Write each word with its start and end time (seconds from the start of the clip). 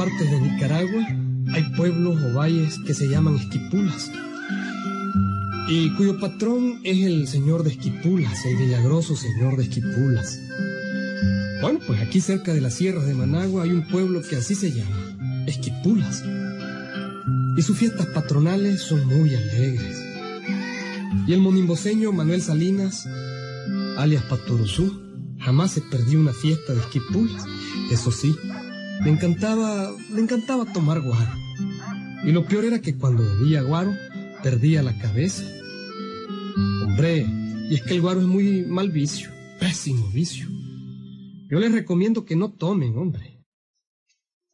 partes 0.00 0.30
de 0.30 0.40
Nicaragua 0.40 1.06
hay 1.52 1.62
pueblos 1.76 2.18
o 2.22 2.32
valles 2.32 2.78
que 2.86 2.94
se 2.94 3.06
llaman 3.06 3.36
esquipulas 3.36 4.10
y 5.68 5.90
cuyo 5.90 6.18
patrón 6.18 6.80
es 6.84 7.04
el 7.04 7.28
señor 7.28 7.64
de 7.64 7.72
Esquipulas, 7.72 8.46
el 8.46 8.56
milagroso 8.56 9.14
señor 9.14 9.58
de 9.58 9.64
Esquipulas. 9.64 10.40
Bueno, 11.60 11.80
pues 11.86 12.00
aquí 12.00 12.22
cerca 12.22 12.54
de 12.54 12.62
las 12.62 12.76
sierras 12.76 13.04
de 13.04 13.12
Managua 13.12 13.64
hay 13.64 13.72
un 13.72 13.86
pueblo 13.88 14.22
que 14.22 14.36
así 14.36 14.54
se 14.54 14.72
llama, 14.72 15.44
Esquipulas. 15.46 16.24
Y 17.58 17.60
sus 17.60 17.76
fiestas 17.76 18.06
patronales 18.06 18.80
son 18.80 19.06
muy 19.06 19.34
alegres. 19.34 20.02
Y 21.26 21.34
el 21.34 21.40
monimboseño 21.40 22.10
Manuel 22.10 22.40
Salinas, 22.40 23.06
alias 23.98 24.22
Patoruzú, 24.22 24.98
jamás 25.40 25.72
se 25.72 25.82
perdió 25.82 26.20
una 26.20 26.32
fiesta 26.32 26.72
de 26.72 26.80
Esquipulas. 26.80 27.44
Eso 27.90 28.10
sí, 28.10 28.34
le 29.02 29.10
encantaba, 29.10 29.90
le 30.12 30.20
encantaba 30.20 30.70
tomar 30.72 31.00
guaro. 31.00 31.32
Y 32.24 32.32
lo 32.32 32.44
peor 32.46 32.66
era 32.66 32.80
que 32.80 32.96
cuando 32.96 33.22
bebía 33.22 33.62
guaro, 33.62 33.94
perdía 34.42 34.82
la 34.82 34.96
cabeza. 34.98 35.44
Hombre, 36.84 37.26
y 37.70 37.74
es 37.74 37.82
que 37.82 37.94
el 37.94 38.02
guaro 38.02 38.20
es 38.20 38.26
muy 38.26 38.62
mal 38.62 38.90
vicio, 38.90 39.30
pésimo 39.58 40.06
vicio. 40.08 40.48
Yo 41.48 41.58
les 41.58 41.72
recomiendo 41.72 42.24
que 42.24 42.36
no 42.36 42.52
tomen, 42.52 42.96
hombre. 42.96 43.42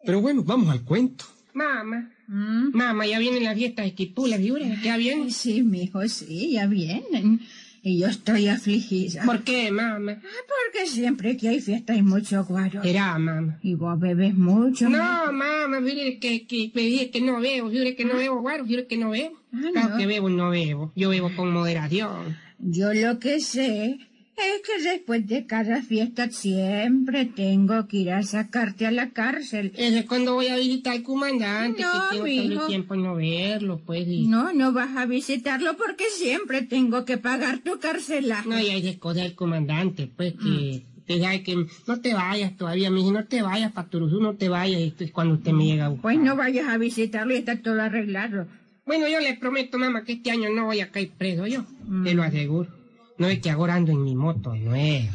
Pero 0.04 0.20
bueno, 0.20 0.44
vamos 0.44 0.70
al 0.70 0.84
cuento. 0.84 1.24
Mamá, 1.52 2.10
mamá, 2.28 3.06
ya 3.06 3.18
vienen 3.18 3.42
las 3.42 3.56
fiestas 3.56 3.84
de 3.84 3.88
Esquipulas, 3.88 4.38
¿viura? 4.38 4.66
¿Ya 4.82 4.96
vienen? 4.96 5.32
Sí, 5.32 5.62
mijo, 5.62 6.06
sí, 6.08 6.52
ya 6.52 6.66
vienen. 6.66 7.40
Y 7.88 7.98
yo 8.00 8.08
estoy 8.08 8.48
afligida. 8.48 9.22
¿Por 9.24 9.44
qué, 9.44 9.70
mamá? 9.70 10.20
Ah, 10.20 10.26
Porque 10.48 10.88
siempre 10.88 11.36
que 11.36 11.50
hay 11.50 11.60
fiesta 11.60 11.92
hay 11.92 12.02
mucho 12.02 12.44
guaro. 12.44 12.82
Será, 12.82 13.16
mamá. 13.16 13.60
Y 13.62 13.74
vos 13.76 13.96
bebes 14.00 14.34
mucho. 14.34 14.88
No, 14.88 15.32
mamá, 15.32 15.80
fíjate 15.84 16.18
que, 16.18 16.46
que, 16.48 16.72
que, 16.72 17.10
que 17.12 17.20
no 17.20 17.38
bebo, 17.40 17.70
fíjate 17.70 17.94
que 17.94 18.04
no 18.04 18.16
bebo 18.16 18.40
guaro, 18.40 18.66
fíjate 18.66 18.88
que 18.88 18.96
no 18.96 19.10
bebo. 19.10 19.36
Ah, 19.52 19.60
Claro 19.72 19.88
no. 19.90 19.96
que 19.98 20.06
bebo, 20.08 20.28
no 20.28 20.50
bebo. 20.50 20.92
Yo 20.96 21.10
bebo 21.10 21.30
con 21.36 21.52
moderación. 21.52 22.36
Yo 22.58 22.92
lo 22.92 23.20
que 23.20 23.38
sé 23.38 23.98
es 24.36 24.62
que 24.62 24.82
después 24.90 25.26
de 25.26 25.46
cada 25.46 25.82
fiesta 25.82 26.30
siempre 26.30 27.24
tengo 27.24 27.86
que 27.88 27.96
ir 27.98 28.10
a 28.12 28.22
sacarte 28.22 28.86
a 28.86 28.90
la 28.90 29.10
cárcel. 29.10 29.72
Eso 29.76 29.98
es 29.98 30.04
cuando 30.04 30.34
voy 30.34 30.48
a 30.48 30.56
visitar 30.56 30.94
al 30.94 31.02
comandante, 31.02 31.82
No, 31.82 31.88
que 31.92 32.16
tengo 32.16 32.24
todo 32.52 32.62
el 32.62 32.66
tiempo 32.68 32.96
no 32.96 33.14
verlo, 33.16 33.80
pues. 33.84 34.06
Y... 34.06 34.26
No, 34.26 34.52
no 34.52 34.72
vas 34.72 34.96
a 34.96 35.06
visitarlo 35.06 35.76
porque 35.76 36.04
siempre 36.10 36.62
tengo 36.62 37.04
que 37.04 37.18
pagar 37.18 37.58
tu 37.60 37.78
carcelaje. 37.78 38.48
No, 38.48 38.60
y 38.60 38.68
hay 38.68 38.82
de 38.82 38.98
cosas 38.98 39.22
del 39.24 39.34
comandante, 39.34 40.10
pues, 40.16 40.34
que... 40.34 40.82
Usted 41.08 41.20
sabe 41.22 41.42
que 41.44 41.54
no 41.86 42.00
te 42.00 42.14
vayas 42.14 42.56
todavía, 42.56 42.90
me 42.90 42.98
dice, 42.98 43.12
no 43.12 43.24
te 43.26 43.40
vayas, 43.40 43.70
Paturuzú, 43.70 44.20
no 44.20 44.34
te 44.34 44.48
vayas, 44.48 44.80
esto 44.80 45.04
es 45.04 45.12
cuando 45.12 45.34
usted 45.34 45.52
me 45.52 45.64
llega 45.64 45.84
a 45.86 45.88
buscar. 45.90 46.02
Pues 46.02 46.18
no 46.18 46.34
vayas 46.34 46.66
a 46.68 46.78
visitarlo 46.78 47.32
y 47.32 47.36
está 47.36 47.62
todo 47.62 47.80
arreglado. 47.80 48.48
Bueno, 48.86 49.06
yo 49.08 49.20
le 49.20 49.34
prometo, 49.34 49.78
mamá, 49.78 50.02
que 50.04 50.14
este 50.14 50.32
año 50.32 50.50
no 50.50 50.64
voy 50.64 50.80
a 50.80 50.90
caer 50.90 51.10
preso 51.16 51.46
yo, 51.46 51.64
Mm. 51.86 52.02
te 52.04 52.14
lo 52.14 52.24
aseguro. 52.24 52.75
No 53.18 53.26
es 53.28 53.40
que 53.40 53.50
ahora 53.50 53.74
ando 53.74 53.92
en 53.92 54.02
mi 54.02 54.14
moto 54.14 54.54
nueva. 54.54 55.10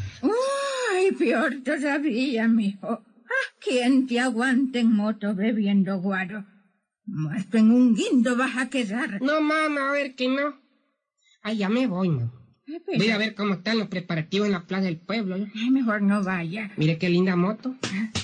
Ay, 0.93 1.11
peor 1.17 1.55
todavía, 1.63 2.47
mijo. 2.47 2.87
¿A 2.87 3.03
quién 3.59 4.07
te 4.07 4.19
aguanta 4.19 4.79
en 4.79 4.91
moto 4.93 5.33
bebiendo 5.35 5.99
guaro? 5.99 6.45
Muerto 7.05 7.57
en 7.57 7.71
un 7.71 7.95
guindo 7.95 8.35
vas 8.37 8.57
a 8.57 8.69
quedar. 8.69 9.21
No, 9.21 9.41
mamá, 9.41 9.89
a 9.89 9.91
ver 9.93 10.15
que 10.15 10.27
no. 10.27 10.55
Ay, 11.43 11.57
ya 11.57 11.69
me 11.69 11.87
voy, 11.87 12.09
mamá. 12.09 12.31
Pero- 12.85 12.97
Voy 12.99 13.09
a 13.09 13.17
ver 13.17 13.35
cómo 13.35 13.55
están 13.55 13.79
los 13.79 13.87
preparativos 13.89 14.45
en 14.47 14.53
la 14.53 14.65
plaza 14.65 14.83
del 14.85 14.97
pueblo. 14.99 15.35
Ay, 15.35 15.69
mejor 15.71 16.01
no 16.01 16.23
vaya. 16.23 16.71
Mire 16.77 16.97
qué 16.97 17.09
linda 17.09 17.35
moto. 17.35 17.75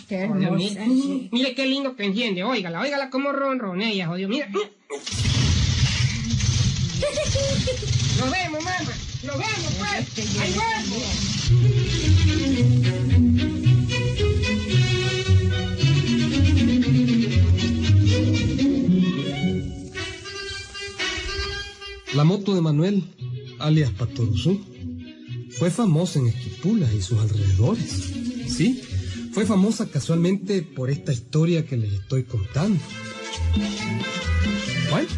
Qué 0.08 0.26
Joder, 0.28 0.44
hermosa, 0.44 0.56
mire, 0.86 0.86
sí. 0.86 1.30
mire 1.34 1.54
qué 1.54 1.66
lindo 1.66 1.96
que 1.98 2.06
enciende. 2.06 2.44
Óigala, 2.46 2.80
óigala 2.82 3.10
como 3.10 3.32
ronronea, 3.34 4.08
jodido. 4.08 4.30
Mira. 4.30 4.48
Nos 8.20 8.32
vemos, 8.32 8.64
mamá. 8.64 8.94
Nos 9.24 9.38
vemos, 9.38 9.74
pues. 9.80 10.40
Ahí. 10.40 10.56
La 22.14 22.24
moto 22.24 22.56
de 22.56 22.62
Manuel, 22.62 23.04
alias 23.60 23.92
Patoruzú, 23.92 24.60
fue 25.52 25.70
famosa 25.70 26.20
en 26.20 26.28
Esquipulas 26.28 26.94
y 26.94 27.02
sus 27.02 27.20
alrededores. 27.20 28.14
Sí, 28.48 28.82
fue 29.34 29.46
famosa 29.46 29.88
casualmente 29.88 30.62
por 30.62 30.90
esta 30.90 31.14
historia 31.14 31.66
que 31.66 31.78
les 31.78 31.94
estoy 31.94 32.24
contando. 32.24 32.80
Bueno, 34.90 35.10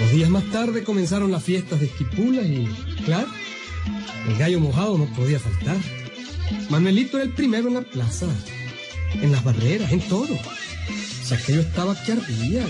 dos 0.00 0.10
días 0.12 0.30
más 0.30 0.44
tarde 0.50 0.82
comenzaron 0.82 1.30
las 1.30 1.44
fiestas 1.44 1.80
de 1.80 1.86
Esquipulas 1.86 2.46
y, 2.46 2.66
claro, 3.04 3.28
el 4.28 4.36
gallo 4.38 4.60
mojado 4.60 4.98
no 4.98 5.06
podía 5.14 5.38
faltar. 5.38 5.76
Manuelito 6.70 7.16
era 7.16 7.24
el 7.24 7.32
primero 7.32 7.68
en 7.68 7.74
la 7.74 7.82
plaza, 7.82 8.26
en 9.14 9.32
las 9.32 9.44
barreras, 9.44 9.92
en 9.92 10.00
todo. 10.00 10.34
O 10.34 11.26
sea, 11.26 11.38
aquello 11.38 11.60
estaba 11.60 12.00
que 12.02 12.12
ardía. 12.12 12.64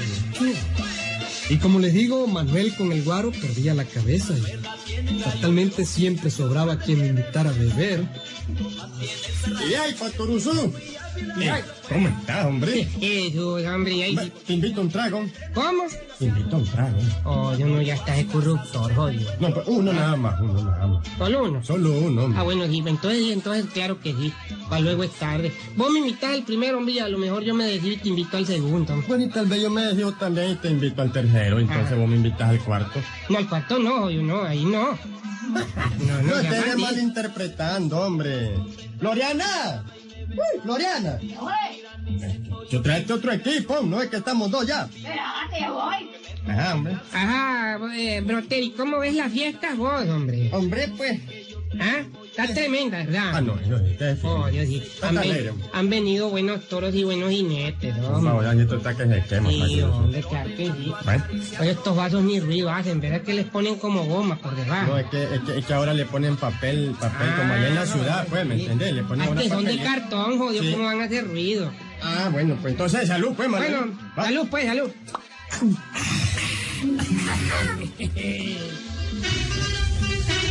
Y 1.51 1.57
como 1.59 1.79
les 1.79 1.93
digo, 1.93 2.27
Manuel 2.27 2.75
con 2.77 2.93
el 2.93 3.03
guaro 3.03 3.31
perdía 3.31 3.75
la 3.75 3.85
cabeza 3.85 4.35
y 4.37 5.21
fatalmente 5.21 5.85
siempre 5.85 6.31
sobraba 6.31 6.79
quien 6.79 7.01
lo 7.01 7.07
invitara 7.07 7.51
a 7.51 7.53
beber. 7.53 8.05
¿Y 9.69 9.75
hay, 9.75 9.95
Patoruzú? 11.15 11.65
¿Cómo 11.89 12.09
estás, 12.09 12.47
hombre? 12.47 12.89
Eso, 13.01 13.55
hombre, 13.55 14.05
ahí. 14.05 14.33
Te 14.47 14.53
invito 14.55 14.81
a 14.81 14.85
un 14.85 14.91
trago. 14.91 15.25
¿Cómo? 15.55 15.83
Te 16.19 16.25
invito 16.27 16.57
a 16.57 16.59
un 16.59 16.65
trago. 16.67 16.99
Oh, 17.25 17.55
yo 17.57 17.67
no, 17.67 17.83
ya 17.83 17.95
estás 17.95 18.25
corruptor, 18.25 18.95
jodido. 18.95 19.31
No, 19.41 19.49
pero 19.49 19.65
uno 19.67 19.93
nada 19.93 20.17
más, 20.17 20.41
uno 20.41 20.63
nada 20.65 20.87
más. 20.87 21.07
Solo 21.19 21.45
uno. 21.45 21.65
Solo 21.65 21.93
uno, 21.93 22.25
hombre. 22.25 22.41
Ah, 22.41 22.43
bueno, 22.43 22.67
sí, 22.67 22.83
entonces, 22.85 23.31
entonces 23.33 23.67
claro 23.73 24.01
que 24.01 24.13
sí. 24.13 24.33
Para 24.69 24.81
luego 24.81 25.05
es 25.05 25.13
tarde. 25.13 25.53
Vos 25.77 25.91
me 25.93 25.99
invitas 26.01 26.31
al 26.35 26.43
primero, 26.45 26.79
hombre, 26.79 26.95
y 26.95 26.99
a 26.99 27.09
lo 27.09 27.19
mejor 27.19 27.43
yo 27.45 27.55
me 27.55 27.65
decido 27.65 27.93
y 27.93 27.97
te 27.99 28.09
invito 28.09 28.37
al 28.37 28.47
segundo. 28.47 28.93
hombre. 28.93 29.09
Bueno, 29.09 29.25
y 29.25 29.29
tal 29.29 29.47
vez 29.47 29.63
yo 29.63 29.71
me 29.71 29.83
dejo 29.95 30.13
también 30.13 30.51
y 30.53 30.55
te 30.57 30.71
invito 30.71 31.03
al 31.03 31.13
tercero, 31.13 31.59
entonces 31.59 31.93
Ah. 31.93 31.97
vos 31.97 32.09
me 32.09 32.17
invitas 32.17 32.49
al 32.49 32.59
cuarto. 32.61 33.01
No, 33.29 33.39
al 33.39 33.49
cuarto 33.49 33.79
no, 33.79 34.11
yo 34.11 34.23
no, 34.23 34.43
ahí 34.43 34.65
no. 34.65 34.99
No, 36.07 36.23
no, 36.23 36.23
No, 36.23 36.39
estés 36.41 36.79
malinterpretando, 36.79 37.99
hombre. 38.01 38.55
¡Gloriana! 38.99 39.85
Uy, 40.35 40.61
¡Gloriana! 40.63 41.19
Yo 42.71 42.83
traete 42.83 43.13
otro 43.13 43.33
equipo, 43.33 43.81
no 43.83 44.03
es 44.03 44.09
que 44.11 44.17
estamos 44.17 44.51
dos 44.51 44.67
ya. 44.67 44.89
Ajá, 46.47 46.75
hombre. 46.75 46.97
Ajá, 47.13 47.79
eh, 47.97 48.21
Broteri, 48.21 48.71
¿cómo 48.73 48.99
ves 48.99 49.15
las 49.15 49.33
fiestas 49.33 49.77
vos, 49.77 50.07
hombre? 50.09 50.51
Hombre, 50.53 50.89
pues. 50.97 51.21
¿Ah? 51.81 52.03
Está 52.37 52.53
tremenda, 52.53 52.99
¿verdad? 52.99 53.31
Ah, 53.35 53.41
no, 53.41 53.55
no, 53.69 53.77
este 53.77 54.11
es 54.11 54.19
Oh, 54.25 54.49
Dios, 54.49 54.67
sí. 54.67 54.83
Han, 55.03 55.17
Está 55.19 55.29
ven- 55.35 55.51
han 55.73 55.89
venido 55.89 56.31
buenos 56.31 56.69
toros 56.69 56.93
y 56.93 57.05
buenos 57.05 57.31
jinetes, 57.31 57.95
hombre. 57.99 58.29
favor, 58.31 58.45
ya 58.57 58.61
esto 58.63 58.77
está 58.79 58.97
que 58.97 59.07
se 59.07 59.23
quema. 59.29 59.51
Sí, 59.51 59.81
hombre, 59.83 60.21
claro 60.23 60.51
que 60.57 60.67
sí. 60.67 60.93
Bueno. 61.05 61.25
Oye, 61.61 61.71
estos 61.71 61.97
vasos 61.97 62.25
ni 62.25 62.41
ruido 62.41 62.71
hacen, 62.71 63.01
¿verdad 63.01 63.21
que 63.23 63.35
les 63.35 63.47
ponen 63.47 63.77
como 63.77 64.05
goma 64.05 64.37
por 64.37 64.57
debajo? 64.57 64.89
No, 64.93 64.99
es 64.99 65.07
que, 65.07 65.23
es 65.23 65.41
que, 65.43 65.59
es 65.59 65.65
que 65.65 65.75
ahora 65.75 65.95
le 65.95 66.07
ponen 66.07 66.37
papel, 66.37 66.97
papel 66.99 67.29
como 67.37 67.53
allá 67.55 67.69
en 67.69 67.75
la 67.77 67.87
ciudad, 67.87 68.27
pues, 68.29 68.45
¿me 68.45 68.55
Ah, 68.55 68.59
sí. 68.59 68.63
entendés? 68.65 68.93
Le 68.95 69.03
ponen 69.05 69.29
Ah, 69.29 69.31
una 69.31 69.41
que 69.43 69.49
son 69.49 69.65
de 69.65 69.79
cartón, 69.79 70.39
jodido, 70.39 70.65
Sí. 70.65 70.73
¿cómo 70.73 70.85
van 70.87 71.01
a 71.03 71.05
hacer 71.05 71.29
ruido? 71.29 71.71
Ah, 72.03 72.31
bueno, 72.33 72.57
pues 72.61 72.73
entonces 72.73 73.07
salud, 73.07 73.33
pues, 73.37 73.49
Manuel. 73.49 73.73
Bueno, 73.77 73.93
Va. 74.19 74.25
salud, 74.25 74.47
pues, 74.51 74.67
salud. 74.67 74.91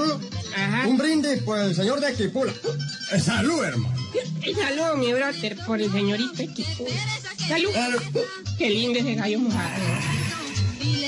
Ajá. 0.01 0.87
un 0.89 0.97
brindis 0.99 1.43
por 1.43 1.59
el 1.59 1.75
señor 1.75 2.01
de 2.01 2.11
Equipula. 2.11 2.53
Eh, 3.13 3.21
Salud, 3.21 3.63
hermano. 3.65 3.95
Salud, 4.61 4.99
mi 4.99 5.13
brother, 5.13 5.57
por 5.67 5.81
el 5.81 5.91
señorito 5.91 6.43
Equipo. 6.43 6.87
Salud. 7.49 7.73
Salud. 7.73 8.03
Qué 8.59 8.71
lindo 8.71 8.99
ese 8.99 9.15
gallo 9.15 9.39
mojado. 9.41 9.71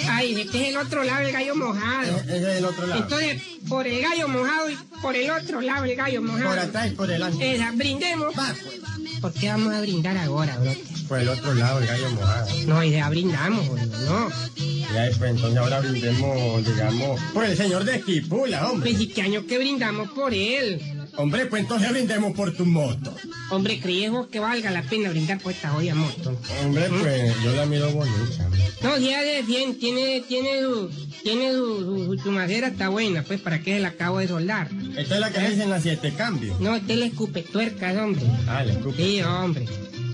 Ay, 0.08 0.40
este 0.40 0.62
es 0.62 0.68
el 0.68 0.76
otro 0.76 1.04
lado 1.04 1.26
el 1.26 1.32
gallo 1.32 1.54
mojado. 1.56 2.16
Ese 2.18 2.36
es 2.36 2.58
el 2.58 2.64
otro 2.64 2.86
lado. 2.86 3.02
Entonces, 3.02 3.42
por 3.68 3.86
el 3.86 4.02
gallo 4.02 4.28
mojado 4.28 4.70
y 4.70 4.76
por 5.02 5.16
el 5.16 5.30
otro 5.30 5.60
lado 5.60 5.84
el 5.84 5.96
gallo 5.96 6.22
mojado. 6.22 6.48
Por 6.50 6.58
atrás 6.58 6.86
y 6.88 6.90
por 6.94 7.06
delante. 7.08 7.54
Esa, 7.54 7.70
brindemos. 7.72 8.28
Va, 8.38 8.54
pues. 8.62 8.84
¿Por 9.20 9.32
qué 9.32 9.48
vamos 9.48 9.72
a 9.72 9.80
brindar 9.80 10.18
ahora, 10.18 10.56
brother? 10.58 10.78
Por 11.08 11.18
el 11.18 11.28
otro 11.28 11.54
lado, 11.54 11.80
el 11.80 11.86
gallo 11.86 12.10
mojado. 12.10 12.46
No, 12.66 12.84
y 12.84 12.90
ya 12.90 13.08
brindamos, 13.08 13.68
boludo, 13.68 13.98
no. 14.04 14.28
Y 14.62 14.84
ahí, 14.96 15.14
pues, 15.16 15.30
entonces 15.30 15.56
ahora 15.56 15.80
brindemos, 15.80 16.64
digamos, 16.66 17.20
por 17.32 17.44
el 17.44 17.56
señor 17.56 17.84
de 17.84 17.96
Esquipula, 17.96 18.68
hombre. 18.70 18.90
Pues, 18.90 19.02
¿y 19.02 19.06
qué 19.08 19.22
año 19.22 19.46
que 19.46 19.56
brindamos 19.58 20.10
por 20.10 20.34
él? 20.34 21.03
Hombre, 21.16 21.46
pues 21.46 21.62
entonces 21.62 21.90
brindemos 21.90 22.32
por 22.34 22.52
tu 22.54 22.66
moto. 22.66 23.14
Hombre, 23.50 23.78
¿crees 23.80 24.10
vos 24.10 24.26
que 24.26 24.40
valga 24.40 24.70
la 24.70 24.82
pena 24.82 25.10
brindar 25.10 25.38
por 25.40 25.52
esta 25.52 25.70
joya 25.70 25.94
moto? 25.94 26.38
Hombre, 26.64 26.88
pues 26.88 27.34
yo 27.44 27.52
la 27.54 27.66
miro 27.66 27.90
bonita. 27.92 28.48
No, 28.82 28.98
ya 28.98 29.22
de 29.22 29.42
bien, 29.42 29.78
tiene, 29.78 30.22
tiene 30.28 30.60
su, 30.62 30.90
tiene 31.22 31.52
su, 31.52 32.16
su, 32.16 32.22
su 32.22 32.30
madera 32.32 32.68
está 32.68 32.88
buena, 32.88 33.22
pues 33.22 33.40
para 33.40 33.60
qué 33.62 33.78
la 33.80 33.88
acabo 33.88 34.18
de 34.18 34.28
soldar. 34.28 34.68
Esta 34.96 35.14
es 35.14 35.20
la 35.20 35.30
que 35.30 35.40
dicen 35.48 35.70
las 35.70 35.82
siete 35.82 36.12
cambios. 36.14 36.58
No, 36.60 36.74
este 36.74 36.96
le 36.96 37.06
escupe 37.06 37.42
tuercas, 37.42 37.96
hombre. 37.96 38.22
Ah, 38.48 38.64
le 38.64 38.72
escupe. 38.72 38.96
Sí, 39.02 39.22
hombre. 39.22 39.66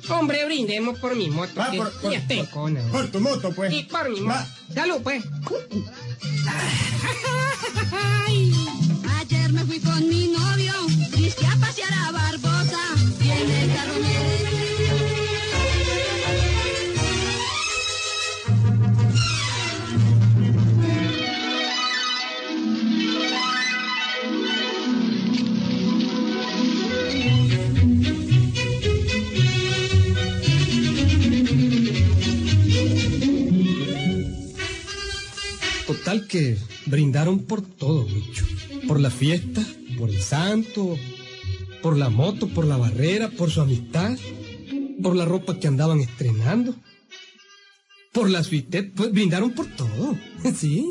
Hombre, 0.08 0.44
brindemos 0.44 0.98
por 0.98 1.14
mi 1.16 1.30
moto, 1.30 1.62
que 1.70 1.78
por, 1.78 1.92
por- 2.00 2.12
ya 2.12 2.20
por- 2.26 2.48
cona. 2.50 2.82
por 2.90 3.08
tu 3.10 3.20
moto, 3.20 3.52
pues. 3.52 3.72
Y 3.72 3.84
por 3.84 4.10
mi 4.10 4.20
moto. 4.20 4.34
Va. 4.34 4.46
Salud, 4.74 5.00
pues. 5.02 5.22
Que 36.18 36.58
brindaron 36.86 37.38
por 37.40 37.62
todo, 37.62 38.04
Micho. 38.04 38.44
Por 38.88 38.98
la 38.98 39.10
fiesta, 39.10 39.64
por 39.96 40.10
el 40.10 40.20
santo, 40.20 40.98
por 41.82 41.96
la 41.96 42.08
moto, 42.08 42.48
por 42.48 42.66
la 42.66 42.76
barrera, 42.76 43.30
por 43.30 43.50
su 43.50 43.60
amistad, 43.60 44.18
por 45.00 45.14
la 45.14 45.24
ropa 45.24 45.60
que 45.60 45.68
andaban 45.68 46.00
estrenando, 46.00 46.74
por 48.12 48.28
la 48.28 48.42
suite, 48.42 48.82
pues 48.82 49.12
brindaron 49.12 49.52
por 49.52 49.66
todo, 49.66 50.18
¿sí? 50.56 50.90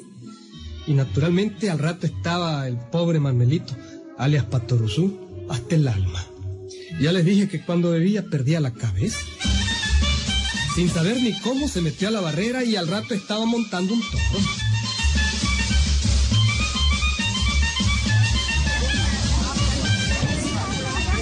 Y 0.88 0.94
naturalmente 0.94 1.69
al 1.69 1.80
rato 1.80 2.07
estaba 2.07 2.65
el 2.68 2.77
pobre 2.77 3.19
Manuelito, 3.19 3.75
alias 4.18 4.45
Patoruzú, 4.45 5.45
hasta 5.50 5.75
el 5.75 5.88
alma. 5.89 6.25
Ya 7.01 7.12
les 7.12 7.25
dije 7.25 7.50
que 7.50 7.62
cuando 7.62 7.92
bebía 7.92 8.24
perdía 8.24 8.62
la 8.62 8.74
cabeza. 8.74 9.19
Sin 10.75 10.89
saber 10.89 11.22
ni 11.22 11.33
cómo 11.42 11.68
se 11.68 11.81
metió 11.81 12.07
a 12.07 12.12
la 12.12 12.22
barrera 12.22 12.63
y 12.63 12.77
al 12.77 12.88
rato 12.88 13.13
estaba 13.13 13.45
montando 13.45 13.94
un 13.94 14.01
toro. 14.01 14.58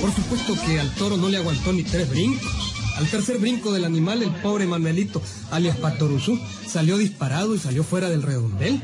Por 0.08 0.16
supuesto 0.16 0.56
que 0.66 0.80
al 0.80 0.90
toro 0.92 1.18
no 1.18 1.28
le 1.28 1.36
aguantó 1.36 1.74
ni 1.74 1.84
tres 1.84 2.10
brincos. 2.10 2.50
Al 2.96 3.10
tercer 3.10 3.40
brinco 3.40 3.74
del 3.74 3.84
animal, 3.84 4.24
el 4.24 4.30
pobre 4.36 4.66
Manuelito, 4.66 5.22
alias 5.52 5.76
Patoruzú, 5.76 6.40
salió 6.66 6.98
disparado 6.98 7.54
y 7.54 7.60
salió 7.60 7.84
fuera 7.84 8.10
del 8.10 8.22
redondel. 8.22 8.82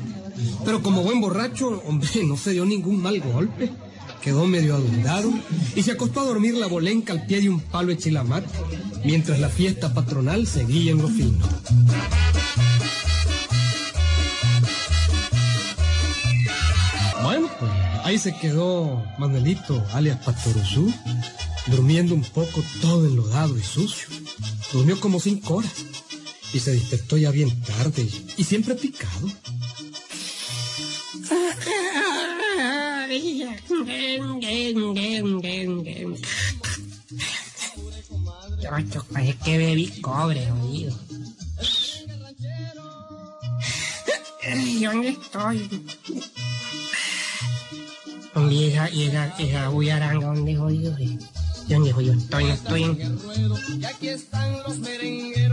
Pero 0.66 0.84
como 0.84 1.02
buen 1.02 1.22
borracho, 1.22 1.82
hombre, 1.88 2.10
no 2.26 2.36
se 2.36 2.52
dio 2.52 2.66
ningún 2.66 3.02
mal 3.02 3.22
golpe. 3.22 3.72
Quedó 4.22 4.46
medio 4.48 4.76
adundado 4.76 5.32
y 5.78 5.84
se 5.84 5.94
acostó 5.94 6.20
a 6.20 6.26
dormir 6.26 6.56
la 6.56 6.68
bolenca 6.68 7.14
al 7.14 7.26
pie 7.26 7.40
de 7.40 7.48
un 7.48 7.62
palo 7.62 7.88
de 7.90 7.98
chilamate, 8.00 8.50
mientras 9.06 9.40
la 9.40 9.48
fiesta 9.48 9.94
patronal 9.94 10.46
seguía 10.46 10.92
en 10.92 11.02
lo 11.02 11.08
fino. 11.08 11.38
Ahí 18.04 18.20
se 18.20 18.36
quedó 18.36 19.04
Manuelito, 19.18 19.84
alias 19.94 20.20
Pastoruzú, 20.24 20.94
durmiendo 21.68 22.14
un 22.14 22.24
poco 22.24 22.64
todo 22.82 23.08
enlodado 23.08 23.58
y 23.58 23.64
sucio. 23.64 24.08
Durmió 24.72 25.00
como 25.00 25.20
cinco 25.20 25.56
horas 25.56 25.74
y 26.54 26.60
se 26.60 26.72
despertó 26.72 27.18
ya 27.18 27.32
bien 27.32 27.62
tarde 27.62 28.08
y 28.38 28.44
siempre 28.44 28.76
picado. 28.76 29.28
Chocho, 38.62 39.06
parece 39.12 39.38
que 39.44 39.58
bebí 39.58 40.02
cobre, 40.02 40.52
oído. 40.52 40.98
¿Dónde 44.82 45.10
estoy? 45.10 45.70
¿Dónde 48.34 48.68
esa, 48.68 48.90
y 48.90 49.04
esa, 49.04 49.28
esa 49.38 49.70
bullaranga? 49.70 50.26
¿Dónde 50.28 50.56
jodido? 50.56 50.98
eh? 50.98 51.18
¿Dónde 51.68 51.94
jodido 51.94 52.14
estoy? 52.14 52.50
Estoy. 52.50 52.84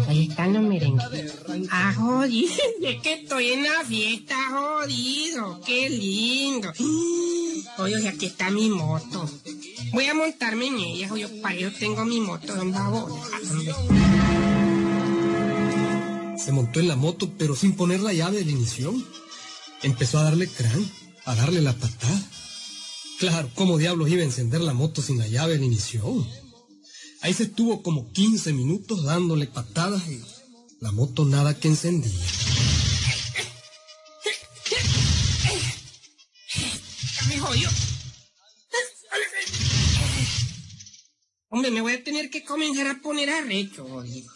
Ahí 0.08 0.28
están 0.28 0.54
los 0.54 0.62
merengues. 0.62 1.04
Ah, 1.70 1.94
jodido. 1.96 2.50
Es 2.82 3.00
que 3.02 3.12
estoy 3.12 3.52
en 3.52 3.62
la 3.62 3.84
fiesta, 3.86 4.34
jodido. 4.50 5.60
Qué 5.64 5.90
lindo. 5.90 6.72
Oye, 7.78 8.00
y 8.02 8.06
aquí 8.06 8.26
está 8.26 8.50
mi 8.50 8.68
moto. 8.70 9.28
Voy 9.92 10.06
a 10.06 10.14
montarme 10.14 10.66
en 10.68 10.78
ella, 10.78 11.12
oye, 11.12 11.26
para 11.42 11.54
eso 11.56 11.70
tengo 11.78 12.04
mi 12.04 12.20
moto 12.20 12.54
babón. 12.66 13.12
Se 16.38 16.52
montó 16.52 16.80
en 16.80 16.88
la 16.88 16.96
moto, 16.96 17.30
pero 17.38 17.54
sin 17.56 17.74
poner 17.74 18.00
la 18.00 18.12
llave 18.12 18.38
del 18.38 18.50
inicio. 18.50 18.92
Empezó 19.82 20.18
a 20.18 20.24
darle 20.24 20.46
crán, 20.48 20.90
a 21.24 21.34
darle 21.34 21.60
la 21.62 21.72
patada. 21.72 22.20
Claro, 23.20 23.50
¿cómo 23.54 23.76
diablos 23.76 24.08
iba 24.08 24.22
a 24.22 24.24
encender 24.24 24.62
la 24.62 24.72
moto 24.72 25.02
sin 25.02 25.18
la 25.18 25.28
llave 25.28 25.52
del 25.52 25.64
inicio? 25.64 26.02
Ahí 27.20 27.34
se 27.34 27.42
estuvo 27.42 27.82
como 27.82 28.10
15 28.12 28.54
minutos 28.54 29.04
dándole 29.04 29.46
patadas 29.46 30.08
y 30.08 30.22
la 30.80 30.90
moto 30.90 31.26
nada 31.26 31.52
que 31.52 31.68
encendía. 31.68 32.18
Me 37.28 37.38
jodió. 37.38 37.68
Hombre, 41.50 41.70
me 41.72 41.82
voy 41.82 41.92
a 41.92 42.02
tener 42.02 42.30
que 42.30 42.42
comenzar 42.42 42.86
a 42.86 43.02
poner 43.02 43.28
arrecho, 43.28 43.86
jodido. 43.86 44.32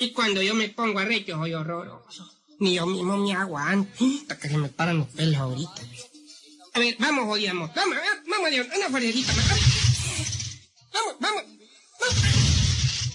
Y 0.00 0.10
cuando 0.10 0.42
yo 0.42 0.56
me 0.56 0.68
pongo 0.68 0.98
arrecho, 0.98 1.36
soy 1.36 1.54
horroroso. 1.54 2.28
Ni 2.58 2.74
yo 2.74 2.86
mismo 2.86 3.16
me 3.18 3.34
aguanto. 3.34 4.04
Hasta 4.22 4.36
que 4.36 4.48
se 4.48 4.58
me 4.58 4.68
paran 4.68 4.98
los 4.98 5.06
pelos 5.06 5.36
ahorita. 5.36 5.80
A 6.74 6.78
ver, 6.78 6.96
vamos, 6.98 7.26
jodíamos. 7.26 7.74
Vamos, 7.74 7.98
vamos, 8.28 8.50
León. 8.50 8.68
Una 8.74 8.88
fuercita 8.88 9.32
más. 9.34 9.46
Vamos, 10.92 11.16
vamos. 11.20 11.42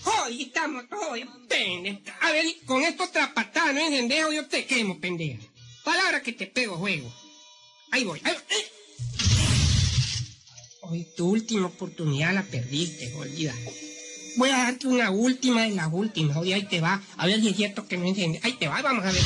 Joder, 0.04 0.42
estamos 0.42 0.88
todos 0.90 1.20
pendeja. 1.50 2.18
A 2.22 2.32
ver, 2.32 2.46
con 2.66 2.84
esto 2.84 3.04
otra 3.04 3.34
patada, 3.34 3.74
no 3.74 3.80
entendés, 3.80 4.26
yo 4.34 4.46
te 4.46 4.66
quemo, 4.66 5.00
pendeja. 5.00 5.42
Palabra 5.84 6.22
que 6.22 6.34
te 6.34 6.48
pego, 6.48 6.78
juego. 6.78 7.12
Ahí 7.92 8.04
voy. 8.04 8.22
Ahí 8.24 8.34
voy. 8.34 8.44
Hoy 10.90 11.08
tu 11.18 11.30
última 11.30 11.68
oportunidad 11.68 12.34
la 12.34 12.44
perdiste, 12.44 13.14
olvida. 13.16 13.54
Voy 14.38 14.50
a 14.52 14.58
darte 14.58 14.88
una 14.88 15.10
última 15.10 15.64
de 15.64 15.72
las 15.72 15.90
últimas. 15.92 16.38
Oye, 16.38 16.54
ahí 16.54 16.68
te 16.68 16.80
va. 16.80 17.02
A 17.18 17.26
ver 17.26 17.42
si 17.42 17.50
es 17.50 17.58
cierto 17.58 17.88
que 17.88 17.98
no 17.98 18.06
entiendes. 18.06 18.44
Ahí 18.46 18.54
te 18.54 18.68
va, 18.68 18.82
vamos 18.82 19.04
a 19.04 19.12
ver. 19.12 19.22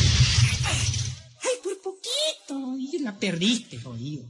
Perdiste, 3.22 3.78
jodido. 3.80 4.26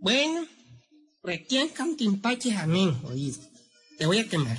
Bueno, 0.00 0.44
recién 1.22 1.68
cantimpaches 1.68 2.56
amén, 2.56 2.94
jodido. 3.00 3.36
Te 3.98 4.06
voy 4.06 4.18
a 4.18 4.28
quemar. 4.28 4.58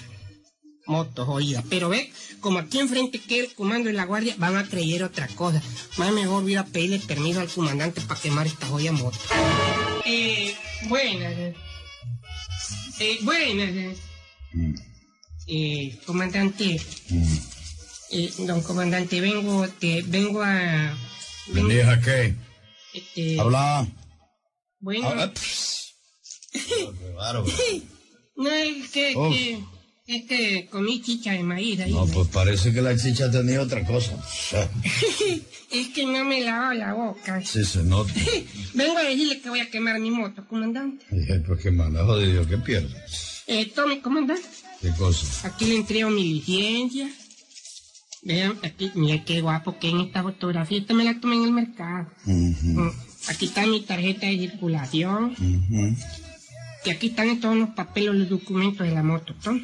Moto, 0.86 1.26
jodida. 1.26 1.64
Pero 1.70 1.90
ve, 1.90 2.12
como 2.40 2.60
aquí 2.60 2.80
enfrente 2.80 3.20
queda 3.20 3.44
el 3.46 3.54
comando 3.54 3.88
de 3.88 3.94
la 3.94 4.06
guardia, 4.06 4.36
van 4.38 4.58
a 4.58 4.68
creer 4.68 5.04
otra 5.04 5.28
cosa. 5.28 5.62
Más 5.98 6.12
mejor 6.14 6.44
voy 6.44 6.56
a 6.56 6.66
pedirle 6.66 7.00
permiso 7.00 7.40
al 7.42 7.50
comandante 7.50 8.02
para 8.02 8.20
quemar 8.20 8.48
esta 8.48 8.68
joya 8.68 8.92
moto. 8.92 9.18
Eh, 10.06 10.56
buenas. 10.88 11.34
eh. 11.38 11.54
Eh, 13.00 13.18
buenas. 13.22 13.70
eh. 13.70 13.96
Eh, 15.48 16.00
comandante. 16.06 16.82
Eh, 18.12 18.34
don 18.40 18.62
comandante, 18.64 19.22
vengo, 19.22 19.68
te, 19.68 20.02
vengo 20.02 20.42
a... 20.42 20.98
¿Venís 21.54 21.84
a 21.86 22.00
qué? 22.02 22.34
Este, 22.94 23.40
Habla. 23.40 23.88
bueno, 24.80 25.08
Habla. 25.08 25.34
Pss. 25.34 25.96
Qué 26.52 27.12
bárbaro. 27.16 27.46
no 28.36 28.50
es 28.50 28.90
que, 28.90 29.14
que, 29.14 29.64
es 30.08 30.26
que 30.26 30.68
comí 30.72 31.02
chicha 31.02 31.34
de 31.34 31.44
maíz 31.44 31.80
ahí. 31.80 31.92
No, 31.94 32.06
pues 32.08 32.28
parece 32.30 32.74
que 32.74 32.82
la 32.82 32.98
chicha 32.98 33.30
tenía 33.30 33.62
otra 33.62 33.86
cosa. 33.86 34.18
Es 35.72 35.90
que 35.90 36.04
no 36.04 36.26
me 36.26 36.42
lavo 36.42 36.74
la 36.74 36.94
boca. 36.94 37.46
Sí, 37.46 37.64
se 37.64 37.84
nota. 37.84 38.12
Vengo 38.74 38.98
a 38.98 39.04
decirle 39.04 39.40
que 39.40 39.50
voy 39.50 39.60
a 39.60 39.70
quemar 39.70 40.00
mi 40.00 40.10
moto, 40.10 40.44
comandante. 40.48 41.06
Dije, 41.12 41.42
pues 41.42 41.62
qué 41.62 41.70
mala 41.70 42.04
jodido, 42.06 42.48
¿qué 42.48 42.58
pierdes? 42.58 43.44
Eh, 43.46 43.72
tome, 43.76 44.02
comandante. 44.02 44.48
¿Qué 44.82 44.92
cosa? 44.98 45.48
Aquí 45.48 45.66
le 45.66 45.76
entrego 45.76 46.10
mi 46.10 46.24
licencia. 46.24 47.12
Vean, 48.22 48.58
aquí, 48.64 48.92
mira 48.96 49.24
qué 49.24 49.42
guapo 49.42 49.78
que 49.80 49.90
en 49.90 50.02
esta 50.02 50.24
fotografía. 50.24 50.80
Esta 50.80 50.94
me 50.94 51.04
la 51.06 51.20
tomé 51.20 51.36
en 51.38 51.44
el 51.46 51.52
mercado. 51.52 52.08
Mm, 52.26 52.90
Aquí 53.28 53.46
está 53.46 53.66
mi 53.66 53.82
tarjeta 53.82 54.28
de 54.28 54.38
circulación. 54.38 55.36
Y 56.86 56.90
aquí 56.90 57.08
están 57.08 57.40
todos 57.40 57.58
los 57.58 57.70
papeles, 57.70 58.16
los 58.16 58.30
documentos 58.30 58.88
de 58.88 58.94
la 58.94 59.04
moto, 59.04 59.36
¿no? 59.46 59.60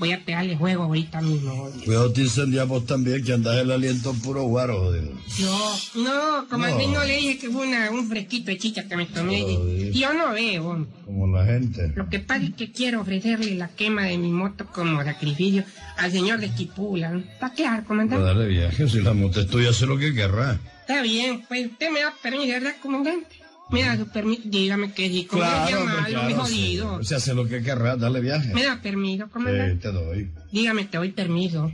Voy 0.00 0.12
a 0.12 0.24
pegarle 0.24 0.56
juego 0.56 0.84
ahorita 0.84 1.20
mismo. 1.20 1.70
Cuidado 1.84 2.10
te 2.10 2.22
incendiamos 2.22 2.86
también, 2.86 3.22
que 3.22 3.34
andas 3.34 3.58
el 3.58 3.70
aliento 3.70 4.14
puro 4.14 4.44
guaro, 4.44 4.80
jodido. 4.80 5.12
Yo, 5.38 5.76
no, 5.96 6.48
como 6.48 6.66
No. 6.66 6.88
no 6.88 7.04
le 7.04 7.16
dije 7.18 7.38
que 7.38 7.50
fue 7.50 7.68
una, 7.68 7.90
un 7.90 8.08
fresquito 8.08 8.46
de 8.50 8.56
chicha 8.56 8.88
que 8.88 8.96
me 8.96 9.04
tomé. 9.04 9.42
Joder. 9.42 9.92
Yo 9.92 10.14
no 10.14 10.32
veo. 10.32 10.86
Como 11.04 11.26
la 11.36 11.44
gente. 11.44 11.92
Lo 11.94 12.08
que 12.08 12.18
pasa 12.18 12.44
es 12.44 12.54
que 12.54 12.72
quiero 12.72 13.02
ofrecerle 13.02 13.54
la 13.56 13.68
quema 13.68 14.04
de 14.06 14.16
mi 14.16 14.30
moto 14.32 14.66
como 14.72 15.04
sacrificio 15.04 15.64
al 15.98 16.10
señor 16.10 16.40
de 16.40 16.46
Esquipula. 16.46 17.14
¿Está 17.34 17.52
claro, 17.52 17.76
Pues 17.76 17.86
comandante? 17.88 18.24
dale 18.24 18.46
viaje, 18.48 18.88
si 18.88 19.02
la 19.02 19.12
moto 19.12 19.40
es 19.40 19.48
tuya, 19.48 19.68
hace 19.68 19.84
lo 19.84 19.98
que 19.98 20.14
querrá. 20.14 20.58
Está 20.80 21.02
bien, 21.02 21.44
pues 21.46 21.66
usted 21.66 21.90
me 21.90 22.00
da 22.00 22.14
permiso, 22.22 22.48
¿verdad, 22.52 22.74
comandante? 22.82 23.36
Me 23.72 23.82
da 23.84 23.96
su 23.96 24.08
permiso, 24.08 24.42
dígame 24.46 24.92
que 24.92 25.08
sí, 25.08 25.24
como 25.26 25.44
no 25.44 25.68
llamarlo, 25.70 26.22
mi 26.24 26.32
jodido. 26.34 26.98
sí. 27.02 27.08
Se 27.08 27.14
hace 27.16 27.34
lo 27.34 27.46
que 27.46 27.62
querrá, 27.62 27.96
dale 27.96 28.20
viaje. 28.20 28.52
¿Me 28.52 28.64
da 28.64 28.80
permiso, 28.82 29.26
Sí, 29.26 29.30
comandante? 29.32 29.76
te 29.76 29.92
doy. 29.92 30.30
Dígame, 30.52 30.84
te 30.86 30.96
doy 30.98 31.12
permiso. 31.12 31.70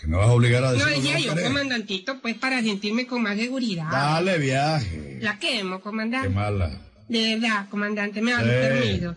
Que 0.00 0.06
me 0.06 0.16
vas 0.16 0.28
a 0.28 0.32
obligar 0.32 0.64
a 0.64 0.72
No 0.72 0.78
decir 0.78 0.86
que 0.94 1.00
decía 1.00 1.18
yo, 1.20 1.34
querés. 1.34 1.48
comandantito, 1.48 2.20
pues 2.20 2.36
para 2.36 2.62
sentirme 2.62 3.06
con 3.06 3.22
más 3.22 3.36
seguridad. 3.36 3.90
Dale 3.90 4.38
viaje. 4.38 5.18
La 5.20 5.38
quemo, 5.38 5.76
Qué 5.78 5.82
comandante. 5.82 6.28
mala. 6.30 6.70
De 7.08 7.36
verdad, 7.36 7.68
comandante, 7.68 8.20
me 8.22 8.32
da 8.32 8.40
Sí. 8.40 8.46
permiso. 8.46 9.16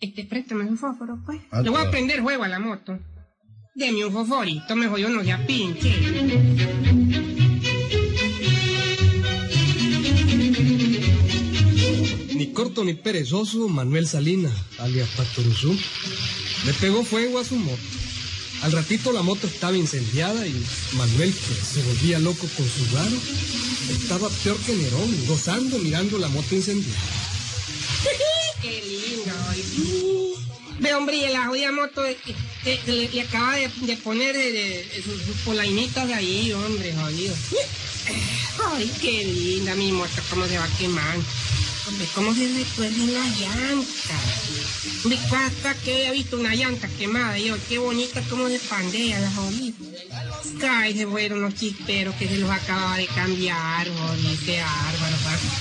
Este, 0.00 0.24
préstame 0.24 0.64
un 0.64 0.76
fósforo, 0.78 1.18
pues. 1.24 1.40
Ah, 1.50 1.62
Le 1.62 1.70
voy 1.70 1.78
a 1.78 1.80
claro. 1.82 1.90
prender 1.90 2.20
juego 2.20 2.44
a 2.44 2.48
la 2.48 2.58
moto. 2.58 2.98
Deme 3.74 4.04
un 4.06 4.12
fosforito, 4.12 4.76
mejor 4.76 4.98
yo 4.98 5.08
no 5.08 5.22
sea 5.24 5.44
pinche. 5.46 5.92
Corto 12.56 12.84
ni 12.84 12.94
perezoso, 12.94 13.68
Manuel 13.68 14.08
Salina, 14.08 14.50
alias 14.78 15.10
Pastoruzú, 15.14 15.76
le 16.64 16.72
pegó 16.72 17.04
fuego 17.04 17.38
a 17.38 17.44
su 17.44 17.56
moto. 17.56 17.82
Al 18.62 18.72
ratito 18.72 19.12
la 19.12 19.20
moto 19.20 19.46
estaba 19.46 19.76
incendiada 19.76 20.46
y 20.46 20.64
Manuel, 20.92 21.34
que 21.34 21.54
se 21.54 21.82
volvía 21.82 22.18
loco 22.18 22.48
con 22.56 22.66
su 22.66 22.94
garo, 22.94 23.16
estaba 23.90 24.30
peor 24.42 24.56
que 24.60 24.72
Nerón, 24.72 25.26
gozando 25.26 25.78
mirando 25.80 26.16
la 26.16 26.28
moto 26.28 26.54
incendiada. 26.54 26.98
Qué 28.62 28.82
lindo. 28.88 29.34
Ve, 30.80 30.94
hombre, 30.94 31.28
la 31.28 31.48
jodida 31.48 31.72
moto 31.72 32.06
eh, 32.06 32.16
eh, 32.64 32.80
le, 32.86 33.08
le 33.10 33.20
acaba 33.20 33.56
de, 33.56 33.96
poner 34.02 34.34
eh, 34.34 35.02
sus 35.04 35.36
polainitas 35.44 36.08
de 36.08 36.14
ahí, 36.14 36.52
hombre, 36.52 36.94
jodido. 36.94 37.34
Ay, 38.72 38.90
qué 39.00 39.24
linda 39.24 39.74
mi 39.74 39.92
moto, 39.92 40.22
cómo 40.30 40.46
se 40.46 40.56
va 40.56 40.64
a 40.64 40.78
quemar. 40.78 41.18
Cómo 42.14 42.34
se 42.34 42.48
retuercen 42.48 43.14
las 43.14 43.38
llantas. 43.38 45.04
Hombre, 45.04 45.18
hasta 45.36 45.74
que 45.74 46.08
he 46.08 46.10
visto 46.10 46.36
una 46.36 46.52
llanta 46.52 46.88
quemada, 46.88 47.38
yo, 47.38 47.56
qué 47.68 47.78
bonita 47.78 48.20
cómo 48.28 48.48
se 48.48 48.58
pandea 48.58 49.20
la 49.20 49.30
jodida. 49.30 49.76
Ay, 50.68 50.96
se 50.96 51.06
fueron 51.06 51.42
los 51.42 51.54
chisperos 51.54 52.16
que 52.16 52.26
se 52.26 52.38
los 52.38 52.50
acababa 52.50 52.96
de 52.96 53.06
cambiar, 53.06 53.86
jodido, 53.88 54.36
qué. 54.44 54.64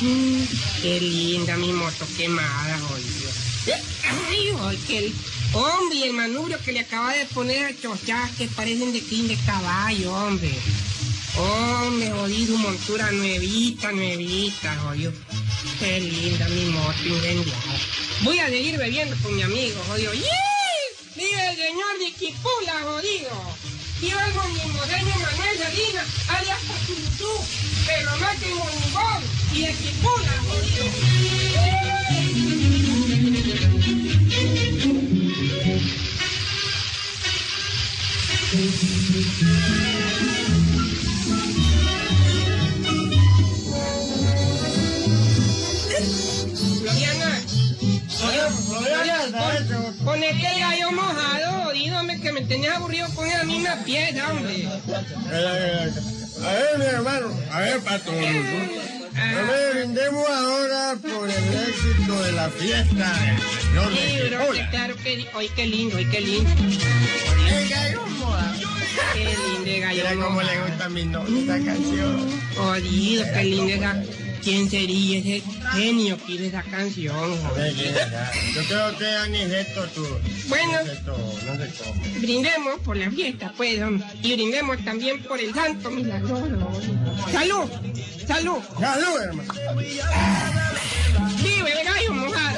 Mm, 0.01 0.43
qué 0.81 0.99
linda 0.99 1.57
mi 1.57 1.71
moto 1.73 2.07
quemada, 2.17 2.79
jodido. 2.79 3.29
Ay, 4.27 4.49
ay, 4.61 4.79
qué... 4.87 5.13
Hombre, 5.53 5.97
y 5.97 6.03
el 6.03 6.13
manubrio 6.13 6.57
que 6.65 6.73
le 6.73 6.79
acaba 6.79 7.13
de 7.13 7.25
poner 7.25 7.67
a 7.67 7.77
chochas 7.79 8.31
que 8.31 8.47
parecen 8.47 8.91
de 8.91 9.01
crin 9.01 9.27
de 9.27 9.37
caballo, 9.45 10.11
hombre. 10.11 10.51
Hombre, 11.37 12.11
jodido, 12.11 12.55
su 12.55 12.57
montura 12.57 13.11
nuevita, 13.11 13.91
nuevita, 13.91 14.77
jodido. 14.83 15.11
Qué 15.79 15.99
linda 15.99 16.47
mi 16.47 16.65
moto 16.67 17.05
incendiada. 17.05 17.59
Voy 18.21 18.39
a 18.39 18.47
seguir 18.47 18.77
bebiendo 18.77 19.15
con 19.21 19.35
mi 19.35 19.41
amigo, 19.41 19.81
jodido. 19.89 20.13
¡Yee! 20.13 20.25
¡Vive 21.15 21.49
el 21.49 21.55
señor 21.57 21.99
de 21.99 22.11
Quipula, 22.13 22.81
jodido! 22.83 23.31
¡Viva 23.99 24.27
el 24.27 24.33
monimoseño 24.33 25.15
Manuel 25.19 25.57
Salinas, 25.57 26.07
alias 26.29 26.59
Paturutú! 26.67 27.31
¡Pero 27.85 28.17
más 28.17 28.37
que 28.37 28.47
monibón! 28.53 29.23
¡Y 29.53 29.61
de 29.61 29.73
Quipula, 29.73 30.33
jodido! 30.47 31.54
Ponete 50.25 50.53
el 50.53 50.59
gallo 50.59 50.91
mojado, 50.91 51.99
hombre, 51.99 52.19
que 52.19 52.31
me 52.31 52.41
tenías 52.41 52.75
aburrido 52.75 53.07
con 53.15 53.27
esa 53.27 53.43
misma 53.43 53.75
pieza, 53.85 54.31
hombre. 54.31 54.67
Eh, 55.31 55.91
a 56.43 56.51
ver, 56.53 56.79
mi 56.79 56.85
hermano, 56.85 57.27
a 57.51 57.59
ver, 57.59 57.79
pato. 57.81 58.11
A 58.11 58.15
ver, 58.15 59.73
brindemos 59.75 60.29
ahora 60.29 60.95
por 61.01 61.29
el 61.29 61.69
éxito 61.69 62.23
de 62.23 62.31
la 62.33 62.49
fiesta 62.49 63.13
del 63.13 63.61
señor 63.61 63.93
Sí, 63.93 64.17
de 64.17 64.29
bro, 64.29 64.39
Quipula. 64.41 64.69
claro 64.69 64.95
que... 64.97 65.27
Ay, 65.33 65.49
qué 65.55 65.65
lindo, 65.67 65.97
ay, 65.97 66.05
qué 66.05 66.21
lindo. 66.21 66.49
El 67.47 67.69
gallo 67.69 68.07
mojado. 68.07 68.59
Qué 69.13 69.23
lindo, 69.23 69.87
gallo 69.87 70.03
Mira 70.09 70.25
cómo 70.25 70.41
le 70.41 70.61
gusta 70.61 70.85
a 70.85 70.89
mi 70.89 71.05
novia 71.05 71.39
esta 71.39 71.71
canción. 71.71 72.41
Jodido, 72.57 73.25
qué 73.33 73.43
linda 73.43 73.73
esa... 73.75 74.24
¿Quién 74.45 74.69
sería 74.69 75.17
ese 75.17 75.41
genio 75.73 76.17
que 76.23 76.33
hizo 76.33 76.43
esa 76.43 76.61
canción? 76.61 77.31
Yo 78.53 78.61
creo 78.67 78.97
que 78.99 79.07
Aniceto 79.07 79.87
tú. 79.87 80.05
Bueno. 80.47 80.77
Aniceto, 80.77 81.17
no 81.47 81.57
sé 81.57 81.73
cómo. 81.83 82.19
Brindemos 82.19 82.79
por 82.81 82.95
la 82.95 83.09
fiesta, 83.09 83.51
pues, 83.57 83.81
y 84.21 84.33
brindemos 84.35 84.85
también 84.85 85.23
por 85.23 85.39
el 85.39 85.51
santo 85.51 85.89
milagroso. 85.89 86.45
¡Salud! 87.31 87.67
¡Salud! 88.27 88.59
Salud, 88.79 89.21
hermano. 89.23 89.51
¡Vive 91.41 91.81
el 91.81 91.87
gallo 91.87 92.13
mojado! 92.13 92.54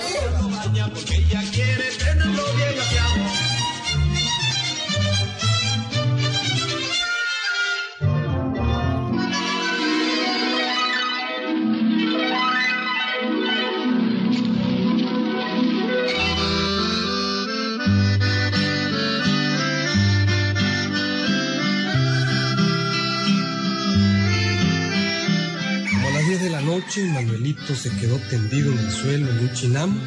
Noche, 26.88 27.06
Manuelito 27.12 27.76
se 27.76 27.90
quedó 27.98 28.18
tendido 28.30 28.72
en 28.72 28.80
el 28.80 28.92
suelo 28.92 29.30
en 29.30 29.40
un 29.40 29.54
chinamo 29.54 30.00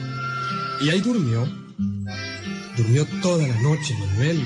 y 0.80 0.88
ahí 0.88 1.00
durmió. 1.00 1.46
Durmió 2.75 3.04
toda 3.20 3.46
la 3.46 3.60
noche 3.60 3.94
Manuel, 3.99 4.42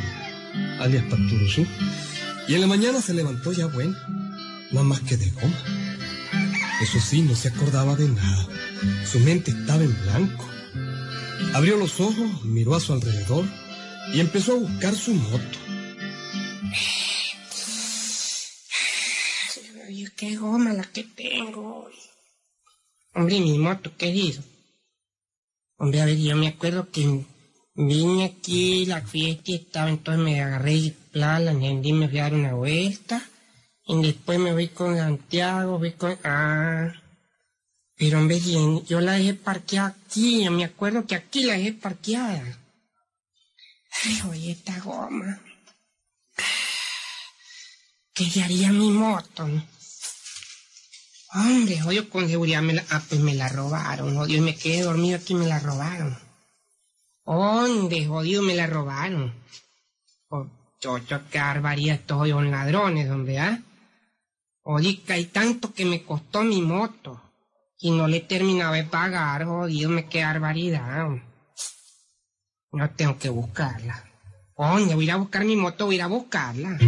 alias 0.80 1.04
Paturuzú, 1.04 1.64
y 2.48 2.54
en 2.54 2.60
la 2.60 2.66
mañana 2.66 3.00
se 3.00 3.14
levantó 3.14 3.52
ya 3.52 3.66
bueno, 3.66 3.96
nada 4.72 4.84
más 4.84 5.00
que 5.00 5.16
de 5.16 5.30
goma. 5.30 5.54
Eso 6.82 6.98
sí, 6.98 7.22
no 7.22 7.36
se 7.36 7.48
acordaba 7.48 7.94
de 7.94 8.08
nada. 8.08 8.48
Su 9.06 9.20
mente 9.20 9.52
estaba 9.52 9.84
en 9.84 9.96
blanco. 10.02 10.44
Abrió 11.52 11.76
los 11.76 12.00
ojos, 12.00 12.44
miró 12.44 12.74
a 12.74 12.80
su 12.80 12.94
alrededor 12.94 13.44
y 14.12 14.18
empezó 14.18 14.54
a 14.54 14.58
buscar 14.58 14.96
su 14.96 15.14
moto. 15.14 15.58
Qué 20.16 20.36
goma 20.36 20.72
la 20.72 20.84
que 20.84 21.02
tengo. 21.04 21.90
Hombre, 23.14 23.38
mi 23.38 23.58
moto, 23.58 23.92
¿qué 23.96 24.08
hizo? 24.08 24.42
Hombre, 25.76 26.00
a 26.00 26.06
ver, 26.06 26.18
yo 26.18 26.34
me 26.36 26.48
acuerdo 26.48 26.90
que 26.90 27.24
vine 27.74 28.24
aquí, 28.24 28.86
la 28.86 29.02
fiesta 29.02 29.52
estaba, 29.52 29.88
entonces 29.88 30.24
me 30.24 30.42
agarré 30.42 30.74
y 30.74 30.96
bla, 31.12 31.38
la 31.38 31.52
me 31.52 32.08
fui 32.08 32.18
a 32.18 32.22
dar 32.22 32.34
una 32.34 32.54
vuelta. 32.54 33.24
Y 33.86 34.02
después 34.02 34.38
me 34.38 34.52
voy 34.52 34.68
con 34.68 34.96
Santiago, 34.96 35.78
voy 35.78 35.92
con... 35.92 36.18
Ah... 36.24 36.92
Pero 37.96 38.18
hombre, 38.18 38.40
yo 38.40 39.00
la 39.00 39.12
dejé 39.12 39.34
parqueada 39.34 39.88
aquí, 39.88 40.42
yo 40.42 40.50
me 40.50 40.64
acuerdo 40.64 41.06
que 41.06 41.14
aquí 41.14 41.44
la 41.44 41.54
dejé 41.54 41.72
parqueada. 41.74 42.58
Ay, 44.02 44.22
oye, 44.28 44.50
esta 44.50 44.80
goma. 44.80 45.40
¿Qué 48.12 48.42
haría 48.42 48.72
mi 48.72 48.90
moto? 48.90 49.48
Hombre, 51.34 51.80
jodido, 51.80 52.08
con 52.10 52.28
seguridad 52.28 52.62
me 52.62 52.74
la... 52.74 52.84
Ah, 52.90 53.02
pues 53.08 53.20
me 53.20 53.34
la 53.34 53.48
robaron, 53.48 54.14
jodido, 54.14 54.38
y 54.38 54.40
me 54.40 54.54
quedé 54.54 54.82
dormido 54.82 55.16
aquí 55.16 55.32
y 55.32 55.36
me 55.36 55.46
la 55.46 55.58
robaron. 55.58 56.16
Hombre, 57.24 58.06
jodido, 58.06 58.40
me 58.42 58.54
la 58.54 58.68
robaron. 58.68 59.34
Oh, 60.28 60.46
chocho, 60.78 61.22
qué 61.30 61.38
barbaridad, 61.38 61.96
estos 61.96 62.18
jodidos 62.18 62.44
ladrones, 62.44 63.10
hombre, 63.10 63.40
¿ah? 63.40 63.60
Jodica, 64.62 65.18
y 65.18 65.24
tanto 65.26 65.74
que 65.74 65.84
me 65.84 66.04
costó 66.04 66.44
mi 66.44 66.62
moto. 66.62 67.20
Y 67.80 67.90
no 67.90 68.06
le 68.06 68.20
terminaba 68.20 68.76
de 68.76 68.84
pagar, 68.84 69.44
jodido, 69.44 69.90
me 69.90 70.06
queda 70.06 70.28
barbaridad. 70.28 71.08
No 72.70 72.90
tengo 72.90 73.18
que 73.18 73.28
buscarla. 73.28 74.04
Coño, 74.54 74.94
voy 74.94 75.04
a 75.04 75.08
ir 75.08 75.10
a 75.10 75.16
buscar 75.16 75.44
mi 75.44 75.56
moto, 75.56 75.86
voy 75.86 75.96
a 75.96 75.98
ir 75.98 76.02
a 76.02 76.06
buscarla. 76.06 76.78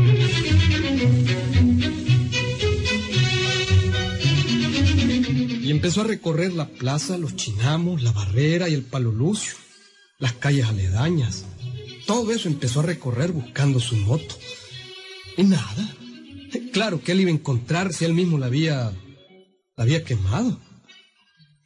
Empezó 5.76 6.00
a 6.00 6.04
recorrer 6.04 6.54
la 6.54 6.68
plaza, 6.68 7.18
los 7.18 7.37
chinamos, 7.37 8.02
la 8.02 8.11
barrera 8.11 8.68
y 8.68 8.75
el 8.75 8.83
palo 8.83 9.12
lucio, 9.12 9.54
las 10.18 10.33
calles 10.33 10.66
aledañas. 10.66 11.45
Todo 12.06 12.33
eso 12.33 12.49
empezó 12.49 12.80
a 12.80 12.85
recorrer 12.85 13.33
buscando 13.33 13.78
su 13.78 13.97
moto. 13.97 14.37
Y 15.37 15.45
nada. 15.45 15.95
Claro 16.73 17.02
que 17.02 17.12
él 17.12 17.21
iba 17.21 17.30
a 17.30 17.35
encontrar 17.35 17.92
si 17.92 18.06
él 18.06 18.14
mismo 18.14 18.38
la 18.38 18.47
había, 18.47 18.90
la 19.76 19.85
había 19.85 20.02
quemado. 20.02 20.59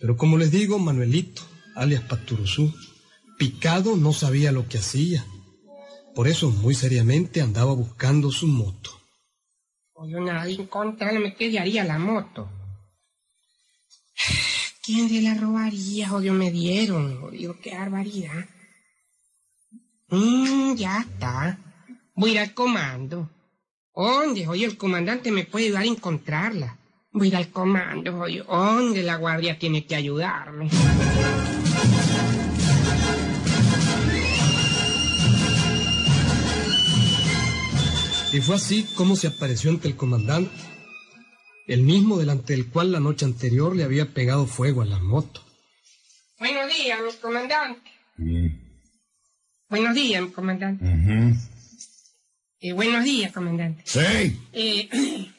Pero 0.01 0.17
como 0.17 0.39
les 0.39 0.51
digo, 0.51 0.81
Manuelito, 0.81 1.43
alias 1.77 2.03
Paturuzú, 2.03 2.75
picado 3.39 3.97
no 3.97 4.13
sabía 4.13 4.51
lo 4.51 4.67
que 4.67 4.79
hacía. 4.79 5.25
Por 6.17 6.27
eso 6.27 6.51
muy 6.51 6.75
seriamente 6.75 7.43
andaba 7.43 7.75
buscando 7.75 8.33
su 8.33 8.49
moto. 8.49 8.91
Oye, 9.93 10.21
nadie 10.21 10.57
encontrarla, 10.63 11.21
me 11.21 11.35
quedaría 11.37 11.85
la 11.85 11.99
moto. 11.99 12.49
¿Quién 14.83 15.09
se 15.11 15.21
la 15.21 15.35
robaría? 15.35 16.09
Jodido, 16.09 16.35
me 16.35 16.51
dieron. 16.51 17.21
Jodido, 17.21 17.57
qué 17.61 17.75
barbaridad. 17.75 18.49
Mmm, 20.09 20.75
ya 20.75 21.01
está. 21.01 21.59
Voy 22.15 22.31
a 22.31 22.33
ir 22.33 22.39
al 22.41 22.55
comando. 22.55 23.31
¿Dónde? 23.95 24.49
Oye, 24.49 24.65
el 24.65 24.79
comandante 24.79 25.31
me 25.31 25.45
puede 25.45 25.67
ayudar 25.67 25.83
a 25.83 25.87
encontrarla. 25.87 26.79
Voy 27.13 27.27
a 27.27 27.29
ir 27.29 27.37
al 27.37 27.51
comando, 27.51 28.19
oye. 28.21 28.43
¿Dónde 28.43 29.03
la 29.03 29.17
guardia 29.17 29.59
tiene 29.59 29.85
que 29.85 29.97
ayudarme? 29.97 30.71
Y 38.33 38.41
fue 38.41 38.55
así 38.55 38.85
como 38.95 39.17
se 39.17 39.27
apareció 39.27 39.71
ante 39.71 39.89
el 39.89 39.97
comandante, 39.97 40.51
el 41.73 41.83
mismo 41.83 42.19
delante 42.19 42.53
del 42.53 42.67
cual 42.69 42.93
la 42.93 43.01
noche 43.01 43.25
anterior 43.25 43.75
le 43.77 43.85
había 43.85 44.07
pegado 44.07 44.47
fuego 44.47 44.83
a 44.83 44.87
la 44.87 44.99
moto. 44.99 45.43
Buenos 46.39 46.69
días, 46.75 46.99
mi 47.05 47.13
comandante. 47.21 47.91
Buenos 49.69 49.95
días, 49.95 50.23
mi 50.23 50.31
comandante. 50.31 50.85
Eh, 52.61 52.73
buenos 52.73 53.05
días, 53.05 53.33
comandante. 53.33 53.83
Sí. 53.87 54.01
Eh, 54.53 54.89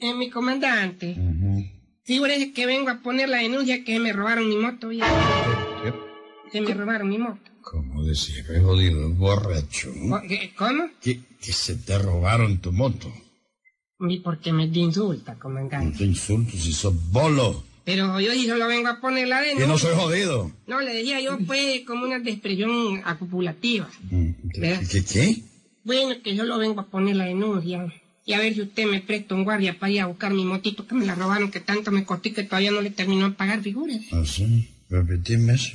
eh, 0.00 0.14
mi 0.14 0.30
comandante. 0.30 1.14
Figúrese 2.04 2.52
que 2.52 2.66
vengo 2.66 2.90
a 2.90 3.00
poner 3.02 3.28
la 3.28 3.38
denuncia 3.38 3.84
que 3.84 3.98
me 3.98 4.12
robaron 4.12 4.48
mi 4.48 4.56
moto. 4.56 4.92
Ya. 4.92 5.06
Que 6.52 6.60
me 6.60 6.72
robaron 6.74 7.08
mi 7.08 7.18
moto. 7.18 7.40
¿Cómo 7.60 8.02
decir, 8.04 8.44
qué 8.46 8.60
jodido, 8.60 9.08
borracho? 9.10 9.90
Co- 10.08 10.22
¿qué- 10.28 10.52
¿Cómo? 10.56 10.88
Que, 11.00 11.20
que 11.40 11.52
se 11.52 11.76
te 11.76 11.98
robaron 11.98 12.58
tu 12.58 12.72
moto. 12.72 13.12
¿Y 14.00 14.18
por 14.20 14.38
qué 14.40 14.52
me 14.52 14.64
insulta, 14.64 15.34
No 15.34 15.38
comandante? 15.40 15.98
te 15.98 16.04
insulto 16.04 16.52
si 16.56 16.72
sos 16.72 16.94
bolo. 17.12 17.64
Pero 17.84 18.18
yo 18.20 18.32
sí 18.32 18.46
solo 18.46 18.66
vengo 18.66 18.88
a 18.88 19.00
poner 19.00 19.28
la 19.28 19.40
Que 19.40 19.48
denuncia. 19.48 19.66
no 19.68 19.78
soy 19.78 19.94
jodido. 19.94 20.50
No, 20.66 20.80
le 20.80 20.94
decía 20.94 21.20
yo, 21.20 21.38
pues, 21.46 21.82
como 21.86 22.04
una 22.06 22.16
expresión 22.16 23.00
acopulativa. 23.04 23.88
¿Verdad? 24.10 24.80
¿Qué, 24.90 25.02
qué, 25.02 25.04
qué? 25.04 25.42
Bueno, 25.84 26.14
que 26.22 26.34
yo 26.34 26.44
lo 26.44 26.58
vengo 26.58 26.80
a 26.80 26.86
poner 26.86 27.16
la 27.16 27.26
denuncia. 27.26 27.92
Y 28.26 28.32
a 28.32 28.38
ver 28.38 28.54
si 28.54 28.62
usted 28.62 28.86
me 28.86 29.00
presta 29.02 29.34
un 29.34 29.44
guardia 29.44 29.78
para 29.78 29.92
ir 29.92 30.00
a 30.00 30.06
buscar 30.06 30.32
mi 30.32 30.46
motito 30.46 30.86
que 30.86 30.94
me 30.94 31.04
la 31.04 31.14
robaron, 31.14 31.50
que 31.50 31.60
tanto 31.60 31.90
me 31.90 32.04
costó 32.06 32.28
y 32.30 32.32
que 32.32 32.42
todavía 32.44 32.70
no 32.70 32.80
le 32.80 32.88
terminó 32.90 33.28
de 33.28 33.34
pagar, 33.36 33.60
figúrese. 33.60 34.06
Ah, 34.12 34.22
sí. 34.24 34.70
Repetime 34.88 35.52
eso. 35.54 35.72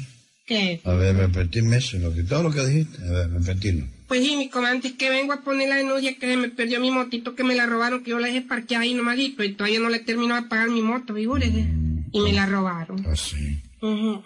A 0.83 0.93
ver, 0.93 1.15
repetime 1.15 1.77
eso. 1.77 1.97
Lo 1.99 2.13
que, 2.13 2.23
todo 2.23 2.43
lo 2.43 2.51
que 2.51 2.65
dijiste. 2.65 2.97
A 3.07 3.11
ver, 3.11 3.31
repetilo. 3.31 3.85
Pues 4.07 4.23
sí, 4.25 4.35
mi 4.37 4.49
comandante, 4.49 4.87
es 4.89 4.93
que 4.95 5.09
vengo 5.09 5.33
a 5.33 5.41
poner 5.41 5.69
la 5.69 5.75
denuncia 5.75 6.15
que 6.17 6.27
se 6.27 6.35
me 6.37 6.49
perdió 6.49 6.79
mi 6.79 6.89
motito, 6.89 7.35
que 7.35 7.43
me 7.43 7.55
la 7.55 7.67
robaron, 7.67 8.03
que 8.03 8.09
yo 8.11 8.19
la 8.19 8.27
dejé 8.27 8.41
parqueada 8.41 8.83
ahí 8.83 8.93
nomadito 8.95 9.43
y 9.43 9.53
todavía 9.53 9.79
no 9.79 9.89
le 9.89 9.99
terminó 9.99 10.33
de 10.35 10.43
pagar 10.43 10.69
mi 10.69 10.81
moto, 10.81 11.13
figúrese. 11.13 11.67
Y 12.11 12.19
me 12.21 12.33
la 12.33 12.47
robaron. 12.47 13.05
Ah, 13.07 13.15
sí. 13.15 13.61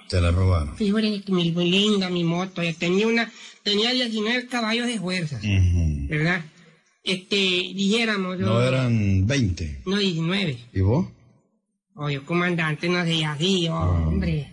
Te 0.09 0.21
la 0.21 0.31
robaron. 0.31 0.75
Figúrese 0.77 1.21
que 1.21 1.31
muy 1.33 1.51
linda 1.69 2.09
mi 2.09 2.23
moto, 2.23 2.63
ya 2.63 2.71
tenía 2.73 3.05
una, 3.07 3.29
tenía 3.63 3.91
19 3.91 4.47
caballos 4.47 4.87
de 4.87 4.99
fuerza. 4.99 5.39
¿verdad? 6.09 6.45
Este, 7.03 7.35
dijéramos, 7.35 8.39
yo- 8.39 8.45
No 8.45 8.61
eran 8.61 9.27
20. 9.27 9.81
no 9.85 9.97
19. 9.97 10.57
¿Y 10.73 10.79
vos? 10.79 11.07
Oye, 11.95 12.21
comandante, 12.21 12.87
no 12.87 13.03
sé 13.03 13.25
así, 13.25 13.67
hombre. 13.67 14.52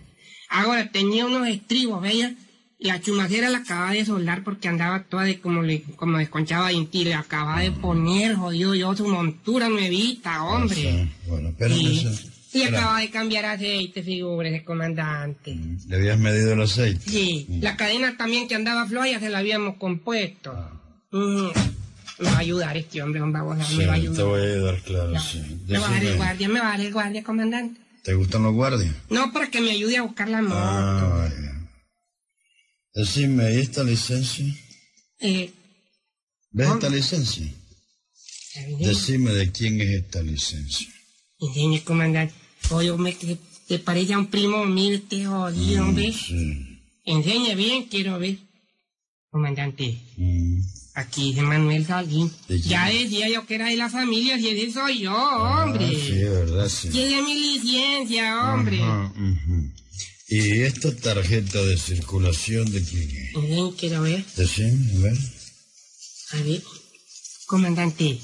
Ahora 0.51 0.91
tenía 0.91 1.25
unos 1.25 1.47
estribos, 1.47 2.01
¿veía? 2.01 2.35
La 2.79 2.99
chumacera 2.99 3.49
la 3.49 3.59
acaba 3.59 3.91
de 3.91 4.03
soldar 4.05 4.43
porque 4.43 4.67
andaba 4.67 5.03
toda 5.03 5.23
de 5.23 5.39
como 5.39 5.61
le, 5.61 5.83
como 5.95 6.17
desconchaba 6.17 6.67
de 6.69 6.73
inti, 6.73 7.03
le 7.03 7.13
acaba 7.13 7.59
de 7.61 7.71
poner, 7.71 8.35
jodido 8.35 8.73
yo, 8.75 8.95
su 8.95 9.07
montura 9.07 9.69
nuevita, 9.69 10.43
hombre. 10.43 10.75
Sí. 10.75 11.09
Bueno, 11.27 11.49
espérame 11.49 11.77
Sí. 11.77 12.07
eso. 12.07 12.27
Y 12.53 12.63
acaba 12.63 12.99
de 12.99 13.09
cambiar 13.09 13.45
aceite, 13.45 14.03
figúrese, 14.03 14.63
comandante. 14.65 15.57
¿Le 15.87 15.95
habías 15.95 16.19
medido 16.19 16.51
el 16.53 16.61
aceite? 16.61 17.09
Sí, 17.09 17.47
la 17.61 17.77
cadena 17.77 18.17
también 18.17 18.47
que 18.49 18.55
andaba 18.55 18.85
floja 18.87 19.19
se 19.21 19.29
la 19.29 19.37
habíamos 19.37 19.77
compuesto. 19.77 20.51
Mm, 21.11 21.47
Me 22.19 22.29
va 22.29 22.35
a 22.35 22.39
ayudar 22.39 22.75
este 22.77 23.01
hombre, 23.01 23.21
un 23.21 23.31
Sí, 23.65 23.77
me 23.77 23.85
va 23.87 23.93
a 23.93 23.95
te 23.95 24.01
ayudar. 24.01 24.25
voy 24.25 24.41
a 24.41 24.43
ayudar, 24.43 24.81
claro, 24.81 25.11
No, 25.11 25.19
sí. 25.21 25.41
me 25.67 25.77
va 25.79 25.87
a 25.87 25.91
dar 25.91 26.03
el 26.03 26.17
guardia, 26.17 26.49
me 26.49 26.59
va 26.59 26.67
a 26.67 26.71
dar 26.71 26.81
el 26.81 26.93
guardia, 26.93 27.23
comandante. 27.23 27.79
¿Te 28.03 28.13
gustan 28.15 28.43
los 28.43 28.53
guardias? 28.53 28.95
No, 29.09 29.31
para 29.31 29.49
que 29.51 29.61
me 29.61 29.71
ayude 29.71 29.97
a 29.97 30.01
buscar 30.03 30.27
la 30.29 30.41
moto. 30.41 30.55
Ah, 30.57 31.29
vaya. 31.29 31.69
Decime, 32.93 33.53
¿y 33.53 33.57
esta 33.59 33.83
licencia? 33.83 34.45
Eh, 35.19 35.53
¿Ves 36.51 36.67
¿Cómo? 36.67 36.79
esta 36.79 36.89
licencia? 36.89 37.47
Decime 38.79 39.31
de 39.31 39.51
quién 39.51 39.79
es 39.81 39.89
esta 40.03 40.21
licencia. 40.21 40.87
enseñe, 41.39 41.79
comandante. 41.83 42.33
Oye, 42.71 42.91
me 42.97 43.13
te, 43.13 43.37
te 43.67 43.79
parece 43.79 44.13
a 44.13 44.19
un 44.19 44.27
primo 44.27 44.65
mío 44.65 44.95
este 44.95 45.25
jodido, 45.25 45.83
hombre. 45.83 46.11
Sí. 46.11 46.79
Enseñe 47.05 47.55
bien, 47.55 47.83
quiero 47.87 48.19
ver. 48.19 48.37
Comandante, 49.29 49.97
Mm. 50.17 50.59
Aquí 50.93 51.29
dice 51.31 51.41
Manuel 51.41 51.85
Salguín. 51.85 52.31
Ya 52.47 52.87
decía 52.89 53.29
yo 53.29 53.45
que 53.45 53.55
era 53.55 53.67
de 53.67 53.77
la 53.77 53.89
familia, 53.89 54.37
si 54.37 54.49
ese 54.49 54.71
soy 54.71 54.99
yo, 55.01 55.11
Ah, 55.15 55.63
hombre. 55.65 55.87
sí, 55.89 56.13
verdad, 56.23 56.69
sí. 56.69 56.87
Esa 56.89 56.99
es 57.19 57.23
mi 57.23 57.35
licencia, 57.35 58.53
hombre. 58.53 58.81
Ajá. 58.81 59.13
¿Y 60.29 60.61
esta 60.61 60.95
tarjeta 60.95 61.61
de 61.61 61.77
circulación 61.77 62.71
de 62.71 62.81
quién 62.83 63.09
es? 63.09 63.75
Quiero 63.77 64.01
ver. 64.03 64.23
Decime, 64.37 64.95
a 64.95 64.99
ver. 65.01 65.17
A 66.31 66.37
ver. 66.43 66.61
Comandante, 67.47 68.17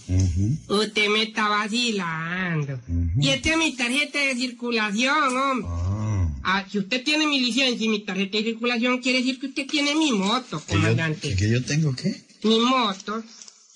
usted 0.69 1.10
me 1.10 1.23
está 1.23 1.49
vacilando. 1.49 2.80
Y 3.19 3.27
esta 3.27 3.51
es 3.51 3.58
mi 3.58 3.75
tarjeta 3.75 4.19
de 4.19 4.36
circulación, 4.36 5.36
hombre. 5.38 5.67
Ah. 5.69 6.30
Ah, 6.43 6.65
si 6.71 6.77
usted 6.80 7.03
tiene 7.03 7.27
mi 7.27 7.41
licencia 7.41 7.86
y 7.86 7.89
mi 7.89 8.06
tarjeta 8.06 8.38
de 8.38 8.43
circulación, 8.45 8.99
quiere 8.99 9.17
decir 9.17 9.38
que 9.38 9.47
usted 9.47 9.67
tiene 9.67 9.93
mi 9.95 10.13
moto, 10.13 10.63
¿Que 10.65 10.75
yo, 10.75 10.80
comandante. 10.80 11.36
¿Que 11.36 11.49
yo 11.49 11.62
tengo 11.62 11.93
qué? 11.93 12.15
Mi 12.43 12.60
moto, 12.60 13.23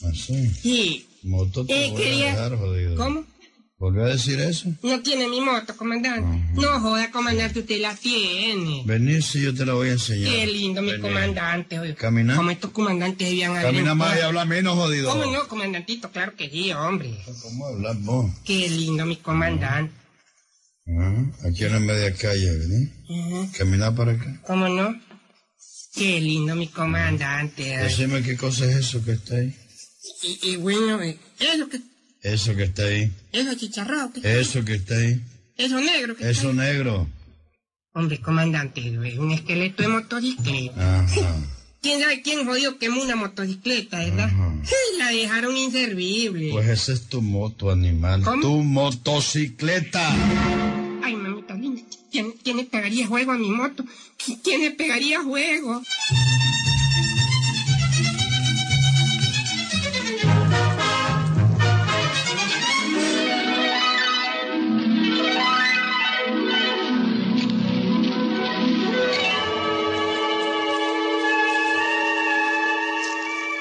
Ah, 0.04 0.12
sí. 0.14 0.48
sí. 0.62 1.08
Moto 1.24 1.66
te 1.66 1.74
Eh, 1.86 1.90
voy 1.92 2.02
a 2.02 2.04
quería- 2.04 2.26
dejar, 2.32 2.58
jodido. 2.58 2.96
¿Cómo? 2.96 3.24
¿Volví 3.78 4.00
a 4.02 4.06
decir 4.06 4.40
eso? 4.40 4.70
No 4.84 5.02
tiene 5.02 5.28
mi 5.28 5.42
moto, 5.42 5.76
comandante. 5.76 6.54
No 6.54 6.80
joda, 6.80 7.10
comandante, 7.10 7.62
usted 7.62 7.82
la 7.82 7.96
tiene. 7.96 8.84
Vení 8.86 9.22
si 9.24 9.42
yo 9.42 9.56
te 9.56 9.66
la 9.66 9.74
voy 9.74 9.90
a 9.90 9.94
enseñar. 9.94 10.32
Qué 10.32 10.46
lindo, 10.46 10.84
mi 10.84 11.00
comandante. 11.00 11.80
oye. 11.80 11.96
Camina. 11.96 12.36
Como 12.36 12.52
estos 12.52 12.70
comandantes 12.72 13.28
debían 13.28 13.52
haber... 13.52 13.64
Camina 13.64 13.96
más 13.96 14.16
y 14.18 14.22
habla 14.22 14.46
menos, 14.46 14.76
jodido. 14.76 15.10
¿Cómo 15.10 15.26
no, 15.32 15.48
comandantito? 15.48 16.12
Claro 16.12 16.36
que 16.36 16.48
sí, 16.50 16.72
hombre. 16.72 17.18
¿Cómo 17.42 17.66
hablas 17.66 18.00
vos? 18.04 18.32
Qué 18.46 18.70
lindo, 18.70 19.04
mi 19.08 19.16
comandante. 19.16 19.92
Ah, 20.88 21.26
aquí 21.50 21.64
en 21.64 21.74
la 21.74 21.80
media 21.80 22.14
calle, 22.16 22.58
vení. 22.58 22.88
Ujú. 23.10 23.50
Camina 23.58 23.96
para 23.96 24.12
acá. 24.12 24.42
¿Cómo 24.46 24.68
no? 24.70 24.96
Qué 25.94 26.22
lindo, 26.22 26.56
mi 26.56 26.68
comandante. 26.68 27.76
ay. 27.76 27.84
Decime 27.84 28.22
qué 28.24 28.38
cosa 28.38 28.66
es 28.66 28.76
eso 28.78 29.04
que 29.04 29.12
está 29.14 29.36
ahí. 29.36 29.56
Y, 30.24 30.50
y 30.52 30.56
bueno, 30.58 31.02
eh, 31.02 31.18
eso 31.40 31.68
que... 31.70 31.80
Eso 32.24 32.56
que 32.56 32.64
está 32.64 32.84
ahí. 32.84 33.12
Eso 33.32 33.54
chicharrado. 33.56 34.12
que- 34.14 34.40
Eso 34.40 34.64
que 34.64 34.76
está 34.76 34.96
ahí. 34.98 35.20
Eso 35.58 35.80
negro. 35.82 36.16
que 36.16 36.30
Eso 36.30 36.52
está 36.52 36.64
ahí. 36.64 36.74
negro. 36.74 37.08
Hombre, 37.94 38.20
comandante, 38.22 38.80
es 38.88 39.18
un 39.18 39.32
esqueleto 39.32 39.82
de 39.84 39.90
motocicleta. 39.90 41.00
Ajá. 41.02 41.36
¿Quién 41.82 42.00
sabe 42.00 42.22
quién 42.22 42.46
jodió 42.46 42.78
quemó 42.78 43.02
una 43.02 43.16
motocicleta, 43.16 43.98
verdad? 44.00 44.26
Ajá. 44.26 44.48
Sí, 44.64 44.76
la 45.00 45.10
dejaron 45.10 45.58
inservible. 45.58 46.52
Pues 46.52 46.68
esa 46.70 46.94
es 46.94 47.08
tu 47.08 47.22
moto, 47.24 47.72
animal. 47.72 48.22
¿Cómo? 48.24 48.40
Tu 48.42 48.64
motocicleta. 48.64 50.08
Ay, 51.04 51.16
mamita 51.16 51.51
¿Quién, 52.12 52.34
¿Quién, 52.44 52.58
le 52.58 52.66
pegaría 52.66 53.08
juego 53.08 53.32
a 53.32 53.38
mi 53.38 53.50
moto? 53.52 53.86
¿Quién 54.44 54.62
le 54.62 54.72
pegaría 54.72 55.24
juego? 55.24 55.82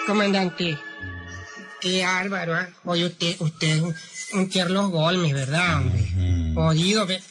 Comandante, 0.08 0.76
qué 1.80 2.02
árbaro, 2.02 2.58
¿eh? 2.58 2.66
¿ah? 2.68 2.68
Hoy 2.84 3.04
usted, 3.04 3.36
usted 3.38 3.80
un, 3.80 3.94
un 4.32 4.46
Carlos 4.46 4.90
Golmes, 4.90 5.32
¿verdad, 5.32 5.76
hombre? 5.76 6.10
Jodido, 6.52 7.06
¿ve? 7.06 7.22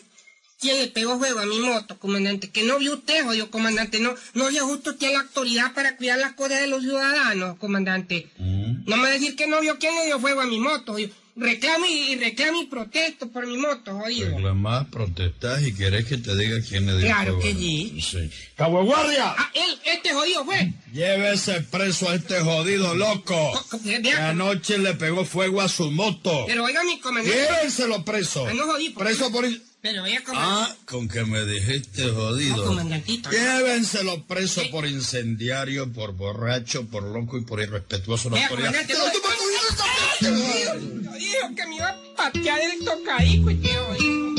¿Quién 0.59 0.77
le 0.77 0.87
pegó 0.87 1.17
juego 1.17 1.39
a 1.39 1.45
mi 1.45 1.59
moto, 1.59 1.97
comandante? 1.97 2.49
Que 2.49 2.63
no 2.63 2.79
vio 2.79 2.93
usted, 2.95 3.23
jodido, 3.23 3.49
comandante. 3.49 3.99
No, 3.99 4.13
no 4.33 4.49
le 4.49 4.59
justo 4.59 4.89
usted 4.91 5.11
la 5.13 5.21
autoridad 5.21 5.73
para 5.73 5.95
cuidar 5.95 6.19
las 6.19 6.33
cosas 6.33 6.59
de 6.59 6.67
los 6.67 6.81
ciudadanos, 6.81 7.57
comandante. 7.57 8.27
No 8.37 8.97
me 8.97 9.03
va 9.03 9.07
a 9.07 9.11
decir 9.11 9.35
que 9.37 9.47
no 9.47 9.61
vio 9.61 9.77
quién 9.79 9.95
le 9.95 10.05
dio 10.07 10.19
fuego 10.19 10.41
a 10.41 10.45
mi 10.45 10.59
moto, 10.59 10.93
jodido. 10.93 11.11
Reclame 11.37 11.89
y 11.89 12.15
reclame 12.17 12.63
y 12.63 12.65
protesto 12.65 13.29
por 13.29 13.47
mi 13.47 13.55
moto, 13.55 13.97
jodido. 13.97 14.31
Reclamás, 14.35 14.87
protestás 14.87 15.63
y 15.65 15.73
querés 15.73 16.05
que 16.05 16.17
te 16.17 16.35
diga 16.35 16.57
quién 16.67 16.85
le 16.85 16.97
dio 16.97 17.05
Claro 17.07 17.39
fuego 17.39 17.41
que 17.41 17.49
a- 17.51 17.53
sí. 17.55 18.01
Sí. 18.01 18.29
¡Cabo 18.57 18.79
de 18.79 18.85
guardia! 18.87 19.33
Ah, 19.37 19.49
él, 19.53 19.79
este 19.85 20.13
jodido 20.13 20.43
fue. 20.43 20.73
Llévese 20.91 21.61
preso 21.61 22.09
a 22.09 22.15
este 22.15 22.41
jodido 22.41 22.93
loco. 22.95 23.51
Co- 23.53 23.77
co- 23.77 23.81
Que 23.83 24.11
anoche 24.11 24.77
le 24.79 24.95
pegó 24.95 25.23
fuego 25.23 25.61
a 25.61 25.69
su 25.69 25.89
moto. 25.91 26.43
Pero 26.47 26.65
oiga 26.65 26.83
mi 26.83 26.99
comandante. 26.99 27.39
Llévenselo 27.39 28.03
preso. 28.03 28.45
Ah, 28.45 28.53
no 28.53 28.63
jodí, 28.65 28.89
¿por 28.89 29.05
Preso 29.05 29.31
por... 29.31 29.45
Pero 29.81 30.03
oiga, 30.03 30.21
comandante. 30.25 30.71
Ah, 30.73 30.75
con 30.85 31.07
que 31.07 31.23
me 31.23 31.45
dijiste 31.45 32.05
No, 32.07 32.13
jodido. 32.13 32.65
comandantito. 32.65 33.29
Llévenselo 33.31 34.25
preso 34.25 34.61
por 34.71 34.85
incendiario, 34.85 35.91
por 35.91 36.13
borracho, 36.13 36.85
por 36.87 37.03
loco 37.03 37.37
y 37.37 37.41
por 37.45 37.61
irrespetuoso 37.61 38.27
a 38.27 38.47
comandante, 38.49 38.93
no- 38.93 38.99
cogiendo 38.99 39.69
esta- 39.69 39.85
Yo 40.21 41.13
digo 41.13 41.55
que 41.55 41.65
me 41.67 41.75
iba 41.77 41.87
a 41.89 41.97
patear 42.17 42.59
el 42.59 42.83
tocadico 42.83 43.51
y 43.51 43.55
te 43.55 43.69
jodido. 43.73 44.29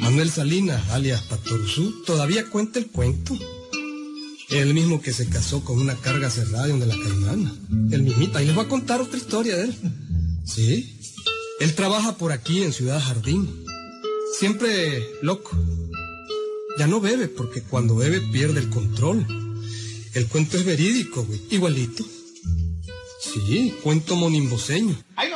Manuel 0.00 0.30
Salinas, 0.30 0.90
alias 0.90 1.22
Patoruzú, 1.22 2.02
todavía 2.04 2.44
cuenta 2.50 2.78
el 2.78 2.88
cuento. 2.88 3.34
El 4.50 4.74
mismo 4.74 5.00
que 5.00 5.12
se 5.12 5.28
casó 5.28 5.64
con 5.64 5.78
una 5.80 5.94
carga 5.94 6.28
cerrada 6.28 6.66
de 6.66 6.84
la 6.86 6.94
caimana. 6.94 7.54
El 7.92 8.02
mismita. 8.02 8.42
Y 8.42 8.46
les 8.46 8.54
voy 8.54 8.64
a 8.66 8.68
contar 8.68 9.00
otra 9.00 9.16
historia 9.16 9.56
de 9.56 9.64
él. 9.64 9.74
Sí. 10.52 10.98
Él 11.60 11.74
trabaja 11.74 12.16
por 12.16 12.32
aquí 12.32 12.62
en 12.62 12.72
Ciudad 12.72 13.00
Jardín. 13.00 13.64
Siempre 14.38 15.06
loco. 15.22 15.56
Ya 16.78 16.86
no 16.86 17.00
bebe 17.00 17.28
porque 17.28 17.62
cuando 17.62 17.96
bebe 17.96 18.20
pierde 18.32 18.60
el 18.60 18.68
control. 18.70 19.26
El 20.14 20.26
cuento 20.26 20.56
es 20.56 20.64
verídico, 20.64 21.22
güey. 21.24 21.40
Igualito. 21.50 22.04
Sí, 23.20 23.74
cuento 23.82 24.16
monimboseño. 24.16 24.96
¡Ahí 25.14 25.29